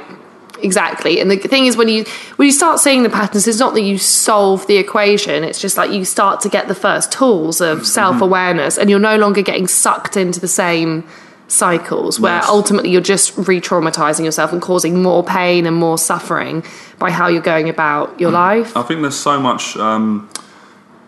Exactly. 0.61 1.21
And 1.21 1.31
the 1.31 1.37
thing 1.37 1.67
is 1.67 1.77
when 1.77 1.87
you 1.87 2.03
when 2.35 2.45
you 2.45 2.51
start 2.51 2.79
seeing 2.79 3.03
the 3.03 3.09
patterns, 3.09 3.47
it's 3.47 3.59
not 3.59 3.73
that 3.75 3.81
you 3.81 3.97
solve 3.97 4.67
the 4.67 4.75
equation. 4.75 5.43
It's 5.45 5.61
just 5.61 5.77
like 5.77 5.91
you 5.91 6.03
start 6.03 6.41
to 6.41 6.49
get 6.49 6.67
the 6.67 6.75
first 6.75 7.11
tools 7.13 7.61
Mm-hmm. 7.61 7.79
of 7.79 7.87
self-awareness 7.87 8.77
and 8.77 8.89
you're 8.89 8.99
no 8.99 9.15
longer 9.17 9.41
getting 9.41 9.67
sucked 9.67 10.17
into 10.17 10.39
the 10.39 10.47
same 10.49 11.03
cycles 11.49 12.19
where 12.19 12.35
Yes. 12.35 12.47
ultimately 12.47 12.89
you're 12.91 13.01
just 13.15 13.33
re-traumatizing 13.37 14.23
yourself 14.23 14.51
and 14.53 14.61
causing 14.61 15.01
more 15.01 15.23
pain 15.23 15.65
and 15.65 15.75
more 15.75 15.97
suffering 15.97 16.63
by 16.99 17.09
how 17.11 17.27
you're 17.27 17.41
going 17.41 17.67
about 17.69 18.07
Mm. 18.15 18.19
your 18.21 18.31
life. 18.31 18.75
I 18.77 18.83
think 18.83 19.01
there's 19.01 19.15
so 19.31 19.39
much 19.39 19.75
um, 19.77 20.29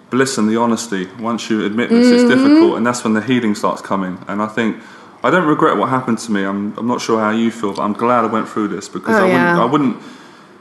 bliss 0.10 0.38
in 0.38 0.48
the 0.48 0.58
honesty. 0.58 1.08
Once 1.20 1.50
you 1.50 1.64
admit 1.66 1.90
this, 1.90 2.08
it's 2.12 2.24
Mm-hmm. 2.24 2.30
difficult, 2.34 2.78
and 2.78 2.86
that's 2.86 3.04
when 3.04 3.14
the 3.14 3.22
healing 3.22 3.56
starts 3.56 3.82
coming. 3.82 4.18
And 4.28 4.42
I 4.42 4.48
think 4.48 4.78
I 5.24 5.30
don't 5.30 5.46
regret 5.46 5.78
what 5.78 5.90
happened 5.90 6.18
to 6.26 6.32
me. 6.32 6.44
I'm, 6.44 6.74
I'm 6.78 6.88
not 6.88 7.00
sure 7.00 7.20
how 7.20 7.30
you 7.30 7.52
feel, 7.52 7.74
but 7.74 7.84
I'm 7.84 7.94
glad 7.94 8.24
I 8.26 8.28
went 8.28 8.50
through 8.50 8.70
this 8.70 8.90
because 8.90 9.16
Oh, 9.16 9.20
I 9.20 9.24
wouldn't, 9.24 9.42
yeah. 9.58 9.62
I 9.62 9.66
wouldn't, 9.66 9.98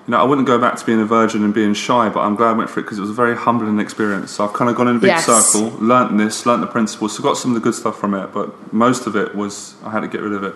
you 0.07 0.13
know, 0.13 0.19
I 0.19 0.25
wouldn't 0.25 0.47
go 0.47 0.59
back 0.59 0.77
to 0.77 0.85
being 0.87 1.01
a 1.01 1.05
virgin 1.05 1.45
and 1.45 1.53
being 1.55 1.75
shy. 1.75 2.09
But 2.09 2.21
I'm 2.21 2.35
glad 2.35 2.51
I 2.51 2.53
went 2.55 2.71
for 2.71 2.81
it 2.81 2.85
because 2.85 2.99
it 2.99 3.03
was 3.03 3.11
a 3.11 3.15
very 3.15 3.37
humbling 3.37 3.79
experience. 3.79 4.31
So 4.33 4.45
I've 4.45 4.53
kind 4.53 4.71
of 4.71 4.77
gone 4.77 4.89
in 4.89 4.97
a 4.97 4.99
big 4.99 5.09
Yes. 5.09 5.27
circle, 5.27 5.73
learnt 5.81 6.17
this, 6.19 6.47
learnt 6.47 6.61
the 6.63 6.67
principles, 6.67 7.17
so 7.17 7.23
got 7.23 7.37
some 7.37 7.51
of 7.53 7.55
the 7.55 7.61
good 7.61 7.75
stuff 7.75 7.99
from 7.99 8.15
it. 8.15 8.31
But 8.33 8.73
most 8.73 9.07
of 9.07 9.15
it 9.17 9.35
was 9.35 9.75
I 9.85 9.91
had 9.91 10.01
to 10.01 10.09
get 10.09 10.21
rid 10.23 10.33
of 10.33 10.43
it, 10.43 10.55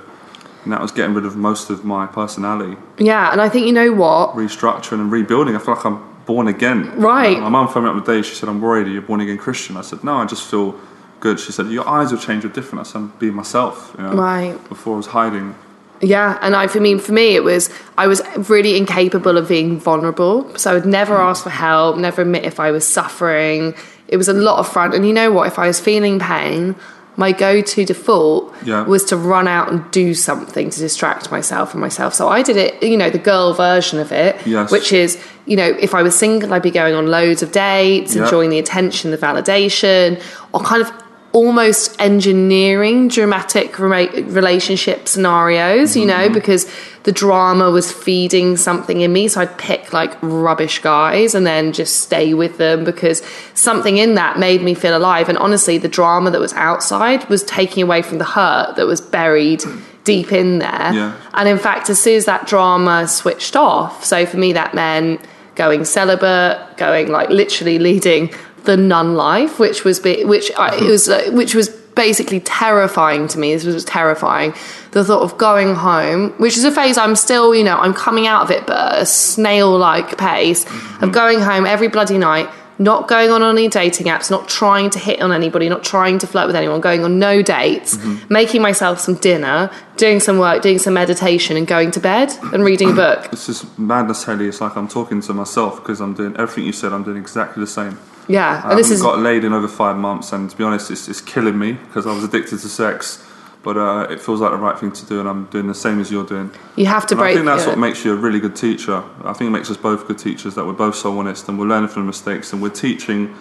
and 0.64 0.72
that 0.72 0.80
was 0.80 0.90
getting 0.90 1.14
rid 1.14 1.24
of 1.26 1.36
most 1.36 1.70
of 1.70 1.84
my 1.84 2.06
personality, 2.06 2.76
Yeah, 2.98 3.30
and 3.32 3.40
I 3.40 3.48
think 3.48 3.66
you 3.66 3.72
know 3.72 3.92
what? 3.92 4.34
restructuring 4.34 5.00
and 5.00 5.12
rebuilding. 5.12 5.54
I 5.54 5.58
feel 5.58 5.74
like 5.74 5.84
I'm 5.84 6.00
born 6.26 6.48
again. 6.48 6.90
Right. 6.96 7.38
My 7.38 7.50
mum 7.50 7.68
phoned 7.68 7.84
me 7.84 7.90
up 7.92 8.04
the 8.04 8.12
day. 8.12 8.22
She 8.22 8.34
said, 8.34 8.48
"I'm 8.48 8.60
worried. 8.62 8.86
Are 8.86 8.90
you 8.90 9.02
born 9.02 9.20
again 9.20 9.36
Christian?" 9.38 9.76
I 9.76 9.82
said, 9.82 10.02
"No, 10.02 10.16
I 10.16 10.24
just 10.24 10.42
feel." 10.50 10.74
Good. 11.20 11.40
She 11.40 11.52
said, 11.52 11.68
"Your 11.68 11.88
eyes 11.88 12.10
have 12.10 12.20
changed. 12.20 12.44
You're 12.44 12.52
different." 12.52 12.80
I 12.80 12.90
said, 12.90 12.98
"I'm 12.98 13.12
being 13.18 13.34
myself." 13.34 13.94
You 13.96 14.04
know? 14.04 14.12
Right. 14.14 14.68
Before 14.68 14.94
I 14.94 14.96
was 14.98 15.06
hiding. 15.06 15.54
Yeah, 16.00 16.38
and 16.42 16.54
I, 16.56 16.64
I 16.64 16.78
mean, 16.80 16.98
for 16.98 17.12
me, 17.12 17.34
it 17.36 17.44
was 17.44 17.70
I 17.96 18.06
was 18.06 18.20
really 18.50 18.76
incapable 18.76 19.38
of 19.38 19.48
being 19.48 19.78
vulnerable, 19.78 20.56
so 20.58 20.70
I 20.70 20.74
would 20.74 20.86
never 20.86 21.16
ask 21.16 21.42
for 21.44 21.50
help, 21.50 21.96
never 21.96 22.22
admit 22.22 22.44
if 22.44 22.60
I 22.60 22.70
was 22.72 22.86
suffering. 22.86 23.74
It 24.08 24.16
was 24.18 24.28
a 24.28 24.32
lot 24.34 24.58
of 24.58 24.68
front, 24.68 24.94
and 24.94 25.06
you 25.06 25.12
know 25.12 25.30
what? 25.32 25.46
If 25.46 25.58
I 25.58 25.66
was 25.66 25.80
feeling 25.80 26.18
pain, 26.18 26.74
my 27.16 27.30
go-to 27.30 27.84
default 27.84 28.52
Yeah. 28.64 28.84
was 28.84 29.04
to 29.04 29.16
run 29.16 29.46
out 29.46 29.70
and 29.70 29.88
do 29.92 30.14
something 30.14 30.68
to 30.68 30.78
distract 30.80 31.30
myself 31.30 31.72
and 31.72 31.80
myself. 31.80 32.12
So 32.12 32.28
I 32.28 32.42
did 32.42 32.56
it, 32.56 32.82
you 32.82 32.96
know, 32.96 33.08
the 33.08 33.18
girl 33.20 33.54
version 33.54 34.00
of 34.00 34.10
it, 34.10 34.36
Yes. 34.44 34.70
which 34.72 34.92
is, 34.92 35.16
you 35.46 35.56
know, 35.56 35.76
if 35.78 35.94
I 35.94 36.02
was 36.02 36.16
single, 36.18 36.52
I'd 36.52 36.62
be 36.62 36.72
going 36.72 36.94
on 36.96 37.06
loads 37.06 37.40
of 37.42 37.52
dates, 37.52 38.16
Yeah. 38.16 38.24
enjoying 38.24 38.50
the 38.50 38.58
attention, 38.58 39.12
the 39.12 39.16
validation, 39.16 40.20
or 40.52 40.60
kind 40.60 40.82
of 40.82 40.90
almost 41.34 42.00
engineering 42.00 43.08
dramatic 43.08 43.72
rela- 43.72 44.32
relationship 44.32 45.08
scenarios, 45.08 45.96
you 45.96 46.06
know, 46.06 46.14
mm-hmm. 46.14 46.32
because 46.32 46.70
the 47.02 47.10
drama 47.10 47.72
was 47.72 47.90
feeding 47.90 48.56
something 48.56 49.00
in 49.00 49.12
me. 49.12 49.26
So 49.26 49.40
I'd 49.40 49.58
pick 49.58 49.92
like 49.92 50.16
rubbish 50.22 50.78
guys 50.78 51.34
and 51.34 51.44
then 51.44 51.72
just 51.72 51.98
stay 52.02 52.34
with 52.34 52.56
them 52.58 52.84
because 52.84 53.20
something 53.52 53.98
in 53.98 54.14
that 54.14 54.38
made 54.38 54.62
me 54.62 54.74
feel 54.74 54.96
alive. 54.96 55.28
And 55.28 55.36
honestly, 55.36 55.76
the 55.76 55.88
drama 55.88 56.30
that 56.30 56.40
was 56.40 56.52
outside 56.52 57.28
was 57.28 57.42
taking 57.42 57.82
away 57.82 58.02
from 58.02 58.18
the 58.18 58.24
hurt 58.24 58.76
that 58.76 58.86
was 58.86 59.00
buried 59.00 59.64
deep 60.04 60.30
in 60.32 60.60
there. 60.60 60.92
Yeah. 60.94 61.16
And 61.34 61.48
in 61.48 61.58
fact, 61.58 61.90
as 61.90 62.00
soon 62.00 62.16
as 62.16 62.26
that 62.26 62.46
drama 62.46 63.08
switched 63.08 63.56
off, 63.56 64.04
so 64.04 64.24
for 64.24 64.36
me, 64.36 64.52
that 64.52 64.72
meant 64.72 65.20
going 65.56 65.84
celibate, 65.84 66.76
going 66.76 67.08
like 67.08 67.28
literally 67.28 67.80
leading 67.80 68.32
the 68.64 68.76
nun 68.76 69.14
life, 69.14 69.58
which 69.58 69.84
was 69.84 70.00
be, 70.00 70.24
which 70.24 70.50
I, 70.56 70.76
it 70.76 70.82
was 70.82 71.08
uh, 71.08 71.30
which 71.32 71.54
was 71.54 71.68
basically 71.94 72.40
terrifying 72.40 73.28
to 73.28 73.38
me. 73.38 73.54
This 73.54 73.64
was 73.64 73.84
terrifying. 73.84 74.54
The 74.92 75.04
thought 75.04 75.22
of 75.22 75.38
going 75.38 75.74
home, 75.74 76.30
which 76.38 76.56
is 76.56 76.64
a 76.64 76.72
phase 76.72 76.98
I'm 76.98 77.16
still, 77.16 77.54
you 77.54 77.64
know, 77.64 77.78
I'm 77.78 77.94
coming 77.94 78.26
out 78.26 78.42
of 78.42 78.50
it, 78.50 78.66
but 78.66 79.00
a 79.00 79.06
snail 79.06 79.76
like 79.76 80.18
pace 80.18 80.66
of 81.00 81.12
going 81.12 81.40
home 81.40 81.66
every 81.66 81.88
bloody 81.88 82.18
night. 82.18 82.48
Not 82.76 83.06
going 83.06 83.30
on 83.30 83.40
any 83.40 83.68
dating 83.68 84.08
apps, 84.08 84.32
not 84.32 84.48
trying 84.48 84.90
to 84.90 84.98
hit 84.98 85.22
on 85.22 85.30
anybody, 85.30 85.68
not 85.68 85.84
trying 85.84 86.18
to 86.18 86.26
flirt 86.26 86.48
with 86.48 86.56
anyone, 86.56 86.80
going 86.80 87.04
on 87.04 87.20
no 87.20 87.40
dates, 87.40 87.96
making 88.28 88.62
myself 88.62 88.98
some 88.98 89.14
dinner, 89.14 89.70
doing 89.96 90.18
some 90.18 90.38
work, 90.38 90.60
doing 90.60 90.80
some 90.80 90.92
meditation, 90.92 91.56
and 91.56 91.68
going 91.68 91.92
to 91.92 92.00
bed 92.00 92.36
and 92.52 92.64
reading 92.64 92.90
a 92.90 92.92
book. 92.92 93.30
This 93.30 93.48
is 93.48 93.64
madness, 93.78 94.24
Hayley. 94.24 94.48
It's 94.48 94.60
like 94.60 94.74
I'm 94.74 94.88
talking 94.88 95.20
to 95.20 95.32
myself 95.32 95.76
because 95.76 96.00
I'm 96.00 96.14
doing 96.14 96.36
everything 96.36 96.64
you 96.64 96.72
said. 96.72 96.92
I'm 96.92 97.04
doing 97.04 97.16
exactly 97.16 97.60
the 97.60 97.68
same. 97.68 97.96
Yeah, 98.28 98.62
I 98.64 98.70
and 98.70 98.78
this 98.78 98.90
is 98.90 99.02
got 99.02 99.18
laid 99.18 99.44
in 99.44 99.52
over 99.52 99.68
five 99.68 99.96
months, 99.96 100.32
and 100.32 100.48
to 100.50 100.56
be 100.56 100.64
honest, 100.64 100.90
it's, 100.90 101.08
it's 101.08 101.20
killing 101.20 101.58
me 101.58 101.72
because 101.72 102.06
I 102.06 102.12
was 102.14 102.24
addicted 102.24 102.58
to 102.60 102.68
sex. 102.68 103.22
But 103.62 103.78
uh, 103.78 104.06
it 104.10 104.20
feels 104.20 104.42
like 104.42 104.50
the 104.50 104.58
right 104.58 104.78
thing 104.78 104.92
to 104.92 105.06
do, 105.06 105.20
and 105.20 105.28
I'm 105.28 105.46
doing 105.46 105.68
the 105.68 105.74
same 105.74 105.98
as 105.98 106.10
you're 106.10 106.26
doing. 106.26 106.50
you 106.76 106.84
have 106.84 107.06
to 107.06 107.14
And 107.14 107.24
I 107.24 107.32
think 107.32 107.46
that's 107.46 107.64
it. 107.64 107.68
what 107.68 107.78
makes 107.78 108.04
you 108.04 108.12
a 108.12 108.16
really 108.16 108.38
good 108.38 108.54
teacher. 108.54 109.02
I 109.24 109.32
think 109.32 109.48
it 109.48 109.52
makes 109.52 109.70
us 109.70 109.78
both 109.78 110.06
good 110.06 110.18
teachers 110.18 110.54
that 110.54 110.66
we're 110.66 110.74
both 110.74 110.96
so 110.96 111.18
honest 111.18 111.48
and 111.48 111.58
we're 111.58 111.66
learning 111.66 111.88
from 111.88 112.02
the 112.02 112.06
mistakes 112.08 112.52
and 112.52 112.60
we're 112.60 112.68
teaching 112.68 113.34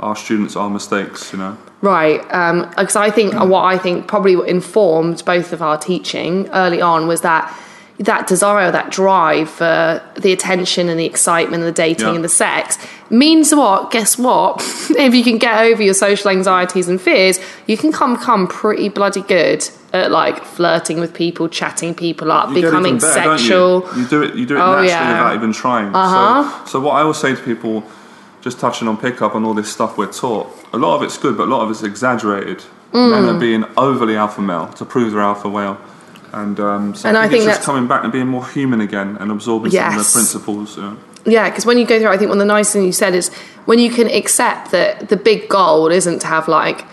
our 0.00 0.16
students 0.16 0.56
our 0.56 0.68
mistakes. 0.68 1.32
You 1.32 1.38
know. 1.38 1.58
Right, 1.82 2.20
because 2.70 2.96
I 2.96 3.10
think 3.10 3.32
what 3.34 3.62
I 3.64 3.78
think 3.78 4.08
probably 4.08 4.36
informed 4.48 5.24
both 5.24 5.52
of 5.52 5.62
our 5.62 5.78
teaching 5.78 6.48
early 6.52 6.80
on 6.80 7.06
was 7.06 7.20
that 7.20 7.56
that 8.00 8.26
desire, 8.26 8.68
or 8.68 8.70
that 8.72 8.90
drive 8.90 9.48
for 9.50 10.02
the 10.16 10.32
attention 10.32 10.88
and 10.88 10.98
the 10.98 11.04
excitement 11.04 11.62
and 11.62 11.68
the 11.68 11.72
dating 11.72 12.08
Yeah. 12.08 12.14
and 12.14 12.24
the 12.24 12.28
sex 12.30 12.78
means 13.10 13.54
what? 13.54 13.90
Guess 13.90 14.18
what? 14.18 14.56
if 14.98 15.14
you 15.14 15.22
can 15.22 15.36
get 15.38 15.60
over 15.64 15.82
your 15.82 15.94
social 15.94 16.30
anxieties 16.30 16.88
and 16.88 17.00
fears, 17.00 17.38
you 17.66 17.76
can 17.76 17.92
come 17.92 18.16
come 18.16 18.46
pretty 18.48 18.88
bloody 18.88 19.20
good 19.22 19.68
at 19.92 20.10
like 20.10 20.42
flirting 20.44 20.98
with 21.00 21.12
people, 21.12 21.48
chatting 21.48 21.94
people 21.94 22.32
up, 22.32 22.48
You 22.50 22.62
becoming 22.62 22.98
better, 22.98 23.36
sexual. 23.38 23.86
You? 23.94 24.02
you 24.02 24.08
do 24.08 24.22
it. 24.22 24.34
You 24.34 24.46
do 24.46 24.56
it 24.56 24.60
Oh, 24.60 24.66
naturally 24.72 24.88
yeah. 24.88 25.08
without 25.12 25.34
even 25.34 25.52
trying. 25.52 25.94
Uh-huh. 25.94 26.64
So, 26.64 26.70
so 26.72 26.80
what 26.80 26.92
I 26.92 27.00
always 27.02 27.18
say 27.18 27.34
to 27.34 27.42
people, 27.42 27.82
just 28.40 28.58
touching 28.60 28.88
on 28.88 28.96
pickup 28.96 29.34
and 29.34 29.44
all 29.44 29.52
this 29.52 29.70
stuff 29.70 29.98
we're 29.98 30.10
taught, 30.10 30.46
a 30.72 30.78
lot 30.78 30.96
of 30.96 31.02
it's 31.02 31.18
good, 31.18 31.36
but 31.36 31.48
a 31.48 31.50
lot 31.50 31.62
of 31.64 31.70
it's 31.70 31.82
exaggerated. 31.82 32.62
Mm. 32.92 33.10
Men 33.10 33.36
are 33.36 33.38
being 33.38 33.64
overly 33.76 34.16
alpha 34.16 34.40
male 34.40 34.68
to 34.68 34.84
prove 34.84 35.12
they're 35.12 35.20
alpha 35.20 35.48
whale. 35.48 35.76
And, 36.32 36.58
um, 36.60 36.94
so 36.94 37.08
And 37.08 37.18
I 37.18 37.22
I 37.24 37.28
think, 37.28 37.42
think 37.42 37.48
it's 37.48 37.58
just 37.58 37.66
coming 37.66 37.88
back 37.88 38.04
and 38.04 38.12
being 38.12 38.28
more 38.28 38.46
human 38.46 38.80
again 38.80 39.16
and 39.20 39.30
absorbing 39.30 39.72
some 39.72 39.98
of 39.98 40.06
the 40.06 40.10
principles. 40.12 40.76
You 40.76 40.82
know. 40.82 40.96
Yeah, 41.26 41.48
because 41.50 41.66
when 41.66 41.76
you 41.78 41.86
go 41.86 41.98
through, 41.98 42.08
I 42.08 42.16
think 42.16 42.28
one 42.28 42.38
of 42.38 42.46
the 42.46 42.52
nice 42.52 42.72
things 42.72 42.86
you 42.86 42.92
said 42.92 43.14
is 43.14 43.28
when 43.66 43.78
you 43.78 43.90
can 43.90 44.06
accept 44.08 44.70
that 44.70 45.08
the 45.08 45.16
big 45.16 45.48
goal 45.48 45.88
isn't 45.88 46.20
to 46.20 46.26
have 46.26 46.48
like 46.48 46.84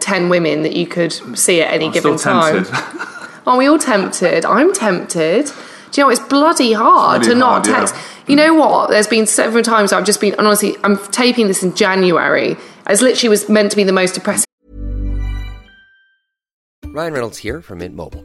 10 0.00 0.28
women 0.28 0.62
that 0.62 0.74
you 0.74 0.86
could 0.86 1.12
see 1.36 1.60
at 1.60 1.72
any 1.72 1.86
I'm 1.86 1.92
given 1.92 2.18
still 2.18 2.32
time. 2.32 2.64
tempted. 2.64 3.08
Are 3.46 3.56
we 3.58 3.66
all 3.66 3.78
tempted? 3.78 4.44
I'm 4.46 4.72
tempted. 4.72 5.46
Do 5.90 6.00
you 6.00 6.04
know, 6.06 6.10
it's 6.10 6.20
bloody 6.20 6.72
hard 6.72 7.20
It's 7.20 7.28
to 7.28 7.34
not 7.34 7.66
hard, 7.66 7.66
yeah. 7.66 7.78
text. 7.86 7.94
You 8.26 8.36
know 8.36 8.54
what? 8.54 8.90
There's 8.90 9.06
been 9.06 9.26
several 9.26 9.62
times 9.62 9.92
I've 9.92 10.04
just 10.06 10.20
been, 10.20 10.32
and 10.34 10.46
honestly, 10.46 10.76
I'm 10.82 10.96
taping 11.08 11.46
this 11.48 11.62
in 11.62 11.74
January. 11.74 12.56
It's 12.88 13.02
literally 13.02 13.28
was 13.28 13.48
meant 13.48 13.70
to 13.72 13.76
be 13.76 13.84
the 13.84 13.92
most 13.92 14.14
depressing 14.14 14.44
Ryan 16.86 17.12
Reynolds 17.12 17.38
here 17.38 17.60
from 17.60 17.78
Mint 17.78 17.94
Mobile. 17.94 18.24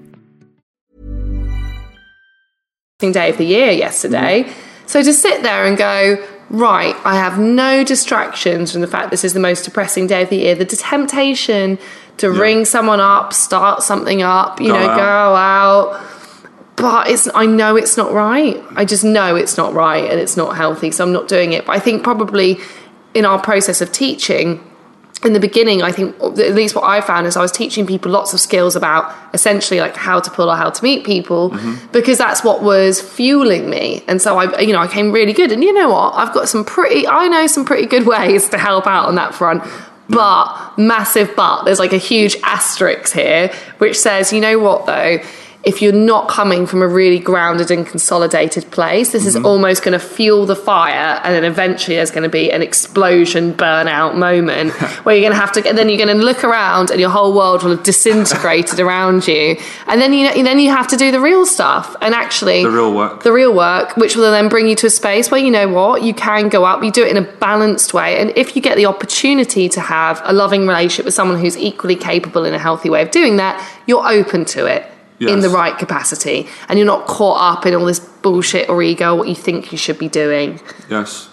day 3.11 3.31
of 3.31 3.37
the 3.37 3.45
year 3.45 3.71
yesterday. 3.71 4.43
Mm. 4.43 4.53
So 4.85 5.01
to 5.01 5.13
sit 5.13 5.41
there 5.41 5.65
and 5.65 5.77
go, 5.77 6.23
right, 6.51 6.95
I 7.05 7.15
have 7.15 7.39
no 7.39 7.83
distractions 7.83 8.71
from 8.71 8.81
the 8.81 8.87
fact 8.87 9.09
this 9.09 9.23
is 9.23 9.33
the 9.33 9.39
most 9.39 9.63
depressing 9.63 10.05
day 10.05 10.23
of 10.23 10.29
the 10.29 10.35
year. 10.37 10.53
The 10.53 10.65
temptation 10.65 11.79
to 12.17 12.29
ring 12.29 12.65
someone 12.65 12.99
up, 12.99 13.33
start 13.33 13.81
something 13.81 14.21
up, 14.21 14.59
you 14.59 14.67
Go 14.67 14.73
know, 14.73 14.89
out. 14.89 14.97
go 14.97 15.35
out. 15.35 16.07
But 16.75 17.09
it's 17.09 17.27
I 17.33 17.45
know 17.45 17.75
it's 17.75 17.97
not 17.97 18.11
right. 18.11 18.61
I 18.75 18.85
just 18.85 19.03
know 19.03 19.35
it's 19.35 19.57
not 19.57 19.73
right 19.73 20.09
and 20.09 20.19
it's 20.19 20.37
not 20.37 20.55
healthy, 20.55 20.91
so 20.91 21.03
I'm 21.03 21.13
not 21.13 21.27
doing 21.27 21.53
it. 21.53 21.65
But 21.65 21.75
I 21.75 21.79
think 21.79 22.03
probably 22.03 22.59
in 23.13 23.25
our 23.25 23.39
process 23.39 23.81
of 23.81 23.91
teaching, 23.91 24.59
in 25.23 25.33
the 25.33 25.39
beginning, 25.39 25.83
I 25.83 25.91
think 25.91 26.15
at 26.19 26.55
least 26.55 26.75
what 26.75 26.83
I 26.83 26.99
found 26.99 27.27
is 27.27 27.37
I 27.37 27.41
was 27.41 27.51
teaching 27.51 27.85
people 27.85 28.11
lots 28.11 28.33
of 28.33 28.39
skills 28.39 28.75
about 28.75 29.13
essentially 29.33 29.79
like 29.79 29.95
how 29.95 30.19
to 30.19 30.31
pull 30.31 30.49
or 30.49 30.55
how 30.55 30.71
to 30.71 30.83
meet 30.83 31.05
people 31.05 31.51
mm-hmm. 31.51 31.91
because 31.91 32.17
that's 32.17 32.43
what 32.43 32.63
was 32.63 32.99
fueling 32.99 33.69
me. 33.69 34.03
And 34.07 34.19
so 34.19 34.37
I, 34.37 34.59
you 34.59 34.73
know, 34.73 34.79
I 34.79 34.87
came 34.87 35.11
really 35.11 35.33
good. 35.33 35.51
And 35.51 35.63
you 35.63 35.73
know 35.73 35.89
what? 35.89 36.15
I've 36.15 36.33
got 36.33 36.49
some 36.49 36.65
pretty, 36.65 37.07
I 37.07 37.27
know 37.27 37.45
some 37.45 37.65
pretty 37.65 37.85
good 37.85 38.07
ways 38.07 38.49
to 38.49 38.57
help 38.57 38.87
out 38.87 39.07
on 39.07 39.15
that 39.15 39.35
front. 39.35 39.63
But 40.09 40.73
massive 40.77 41.35
but, 41.35 41.63
there's 41.63 41.79
like 41.79 41.93
a 41.93 41.97
huge 41.97 42.35
asterisk 42.43 43.13
here 43.13 43.53
which 43.77 43.97
says, 43.97 44.33
you 44.33 44.41
know 44.41 44.59
what 44.59 44.85
though? 44.85 45.19
If 45.63 45.81
you're 45.81 45.93
not 45.93 46.27
coming 46.27 46.65
from 46.65 46.81
a 46.81 46.87
really 46.87 47.19
grounded 47.19 47.69
and 47.69 47.85
consolidated 47.85 48.69
place, 48.71 49.11
this 49.11 49.27
is 49.27 49.35
mm-hmm. 49.35 49.45
almost 49.45 49.83
going 49.83 49.97
to 49.97 50.03
fuel 50.03 50.47
the 50.47 50.55
fire, 50.55 51.21
and 51.23 51.35
then 51.35 51.43
eventually 51.43 51.97
there's 51.97 52.09
going 52.09 52.23
to 52.23 52.29
be 52.29 52.51
an 52.51 52.63
explosion, 52.63 53.53
burnout 53.53 54.15
moment 54.15 54.71
where 55.03 55.15
you're 55.15 55.21
going 55.21 55.33
to 55.33 55.39
have 55.39 55.51
to, 55.51 55.67
and 55.67 55.77
then 55.77 55.87
you're 55.87 56.03
going 56.03 56.17
to 56.17 56.23
look 56.23 56.43
around, 56.43 56.89
and 56.89 56.99
your 56.99 57.11
whole 57.11 57.35
world 57.35 57.61
will 57.61 57.75
have 57.75 57.83
disintegrated 57.83 58.79
around 58.79 59.27
you, 59.27 59.55
and 59.85 60.01
then 60.01 60.13
you 60.13 60.23
know, 60.23 60.43
then 60.43 60.57
you 60.57 60.71
have 60.71 60.87
to 60.87 60.97
do 60.97 61.11
the 61.11 61.19
real 61.19 61.45
stuff, 61.45 61.95
and 62.01 62.15
actually 62.15 62.63
The 62.63 62.71
real 62.71 62.93
work. 62.93 63.21
the 63.21 63.31
real 63.31 63.53
work, 63.53 63.95
which 63.97 64.15
will 64.15 64.31
then 64.31 64.49
bring 64.49 64.67
you 64.67 64.75
to 64.77 64.87
a 64.87 64.89
space 64.89 65.29
where 65.29 65.39
you 65.39 65.51
know 65.51 65.67
what 65.67 66.01
you 66.01 66.15
can 66.15 66.49
go 66.49 66.65
up. 66.65 66.83
You 66.83 66.91
do 66.91 67.05
it 67.05 67.15
in 67.15 67.17
a 67.17 67.27
balanced 67.33 67.93
way, 67.93 68.19
and 68.19 68.33
if 68.35 68.55
you 68.55 68.63
get 68.63 68.77
the 68.77 68.87
opportunity 68.87 69.69
to 69.69 69.79
have 69.79 70.21
a 70.23 70.33
loving 70.33 70.65
relationship 70.65 71.05
with 71.05 71.13
someone 71.13 71.39
who's 71.39 71.55
equally 71.55 71.95
capable 71.95 72.45
in 72.45 72.55
a 72.55 72.59
healthy 72.59 72.89
way 72.89 73.03
of 73.03 73.11
doing 73.11 73.37
that, 73.37 73.63
you're 73.85 74.07
open 74.07 74.43
to 74.45 74.65
it 74.65 74.90
in 75.29 75.41
the 75.41 75.49
right 75.49 75.77
capacity, 75.77 76.47
and 76.67 76.79
you're 76.79 76.85
not 76.85 77.07
caught 77.07 77.39
up 77.57 77.65
in 77.65 77.75
all 77.75 77.85
this 77.85 77.99
bullshit 77.99 78.69
or 78.69 78.81
ego 78.81 79.15
what 79.15 79.27
you 79.27 79.35
think 79.35 79.71
you 79.71 79.77
should 79.77 79.97
be 79.99 80.09
doing. 80.09 80.59
Yes, 80.89 81.29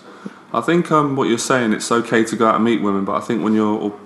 I 0.52 0.60
think 0.60 0.90
um, 0.92 1.16
what 1.16 1.28
you're 1.28 1.38
saying 1.38 1.72
it's 1.72 1.90
okay 1.90 2.24
to 2.24 2.36
go 2.36 2.46
out 2.48 2.56
and 2.56 2.64
meet 2.64 2.82
women, 2.82 3.04
but 3.04 3.14
I 3.16 3.20
think 3.20 3.42
when 3.42 3.54
you're 3.54 3.78
or 3.78 4.00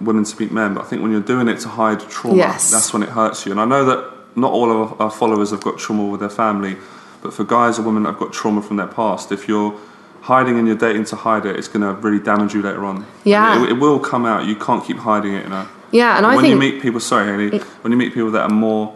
women 0.00 0.24
to 0.24 0.40
meet 0.40 0.52
men, 0.52 0.74
but 0.74 0.82
I 0.82 0.84
think 0.84 1.00
when 1.02 1.12
you're 1.12 1.20
doing 1.22 1.48
it 1.48 1.58
to 1.60 1.68
hide 1.68 2.00
trauma, 2.00 2.36
Yes. 2.36 2.70
that's 2.70 2.92
when 2.92 3.02
it 3.02 3.08
hurts 3.08 3.46
you. 3.46 3.52
And 3.52 3.60
I 3.60 3.64
know 3.64 3.84
that 3.86 4.36
not 4.36 4.52
all 4.52 4.70
of 4.82 5.00
our 5.00 5.10
followers 5.10 5.50
have 5.50 5.62
got 5.62 5.78
trauma 5.78 6.04
with 6.06 6.20
their 6.20 6.28
family, 6.30 6.76
but 7.22 7.32
for 7.32 7.44
guys 7.44 7.78
or 7.78 7.82
women 7.82 8.02
that 8.02 8.10
have 8.10 8.18
got 8.18 8.32
trauma 8.32 8.60
from 8.60 8.76
their 8.76 8.86
past, 8.86 9.32
if 9.32 9.48
you're 9.48 9.74
hiding 10.22 10.58
and 10.58 10.66
you're 10.66 10.76
dating 10.76 11.04
to 11.06 11.16
hide 11.16 11.46
it, 11.46 11.56
it's 11.56 11.68
going 11.68 11.80
to 11.82 11.92
really 12.00 12.22
damage 12.22 12.52
you 12.54 12.62
later 12.62 12.84
on. 12.84 13.06
Yeah. 13.24 13.62
it, 13.62 13.70
it 13.70 13.72
will 13.74 13.98
come 13.98 14.26
out. 14.26 14.44
You 14.46 14.56
can't 14.56 14.84
keep 14.84 14.98
hiding 14.98 15.34
it. 15.34 15.44
You 15.44 15.50
know. 15.50 15.68
Yeah, 15.90 16.16
and 16.16 16.24
I 16.26 16.36
when 16.36 16.44
think 16.44 16.58
when 16.58 16.62
you 16.68 16.72
meet 16.72 16.82
people, 16.82 17.00
sorry, 17.00 17.26
Hayley, 17.26 17.58
when 17.82 17.92
you 17.92 17.98
meet 17.98 18.14
people 18.14 18.30
that 18.32 18.42
are 18.42 18.48
more 18.48 18.94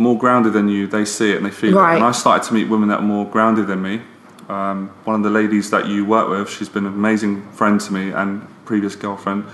more 0.00 0.16
grounded 0.18 0.52
than 0.54 0.68
you, 0.68 0.86
they 0.86 1.04
see 1.04 1.30
it 1.32 1.36
and 1.36 1.44
they 1.46 1.50
feel 1.50 1.74
Right. 1.76 1.92
it. 1.92 1.96
And 1.96 2.04
I 2.04 2.12
started 2.12 2.42
to 2.48 2.54
meet 2.54 2.68
women 2.68 2.88
that 2.88 3.00
are 3.00 3.08
more 3.16 3.26
grounded 3.26 3.66
than 3.66 3.80
me. 3.82 4.00
Um, 4.48 4.90
one 5.04 5.14
of 5.16 5.22
the 5.22 5.30
ladies 5.40 5.70
that 5.70 5.86
you 5.86 6.04
work 6.04 6.28
with, 6.28 6.48
she's 6.48 6.68
been 6.70 6.86
an 6.86 6.94
amazing 6.94 7.34
friend 7.52 7.78
to 7.82 7.92
me 7.92 8.10
and 8.10 8.42
previous 8.64 8.96
girlfriend, 8.96 9.44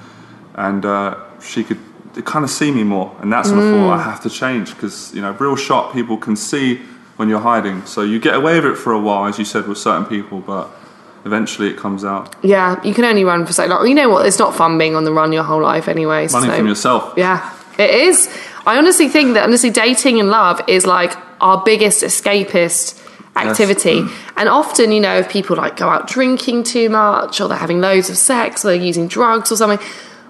and 0.54 0.84
uh, 0.86 1.14
she 1.42 1.64
could 1.64 1.78
kind 2.24 2.44
of 2.44 2.50
see 2.50 2.70
me 2.70 2.82
more. 2.84 3.08
And 3.20 3.30
that's 3.32 3.50
when 3.50 3.58
I 3.58 3.62
Mm. 3.64 3.70
thought 3.72 3.90
I 3.98 4.02
have 4.02 4.20
to 4.22 4.30
change 4.30 4.74
because 4.74 5.12
you 5.14 5.20
know, 5.20 5.32
real 5.38 5.56
sharp 5.56 5.92
people 5.92 6.16
can 6.16 6.36
see 6.36 6.80
when 7.18 7.28
you're 7.28 7.40
hiding. 7.52 7.82
So 7.84 8.00
you 8.02 8.18
get 8.18 8.34
away 8.34 8.54
with 8.60 8.72
it 8.72 8.78
for 8.78 8.92
a 8.92 8.98
while, 9.00 9.26
as 9.26 9.38
you 9.38 9.44
said, 9.44 9.66
with 9.68 9.78
certain 9.78 10.06
people, 10.06 10.38
but 10.46 10.68
eventually 11.24 11.68
it 11.68 11.76
comes 11.76 12.04
out. 12.04 12.34
yeah, 12.42 12.76
you 12.84 12.94
can 12.94 13.04
only 13.04 13.24
run 13.24 13.44
for 13.44 13.52
so 13.52 13.66
long. 13.66 13.86
You 13.86 13.94
know 13.94 14.08
what? 14.08 14.24
It's 14.26 14.38
not 14.38 14.54
fun 14.54 14.78
being 14.78 14.94
on 14.96 15.04
the 15.04 15.12
run 15.12 15.32
your 15.32 15.42
whole 15.42 15.60
life 15.62 15.88
anyway. 15.88 16.28
Running 16.32 16.50
so- 16.50 16.56
from 16.56 16.68
yourself. 16.68 17.12
Yeah, 17.16 17.40
it 17.78 17.90
is. 17.90 18.28
I 18.66 18.76
honestly 18.78 19.08
think 19.08 19.34
that 19.34 19.44
honestly 19.44 19.70
dating 19.70 20.18
and 20.20 20.28
love 20.28 20.60
is 20.66 20.86
like 20.86 21.16
our 21.40 21.62
biggest 21.64 22.02
escapist 22.02 23.02
activity. 23.36 24.02
And 24.36 24.48
often, 24.48 24.92
you 24.92 25.00
know, 25.00 25.18
if 25.18 25.28
people 25.28 25.56
like 25.56 25.76
go 25.76 25.88
out 25.88 26.08
drinking 26.08 26.64
too 26.64 26.88
much 26.90 27.40
or 27.40 27.48
they're 27.48 27.58
having 27.58 27.80
loads 27.80 28.10
of 28.10 28.16
sex 28.16 28.64
or 28.64 28.68
they're 28.68 28.76
using 28.82 29.06
drugs 29.08 29.52
or 29.52 29.56
something, 29.56 29.78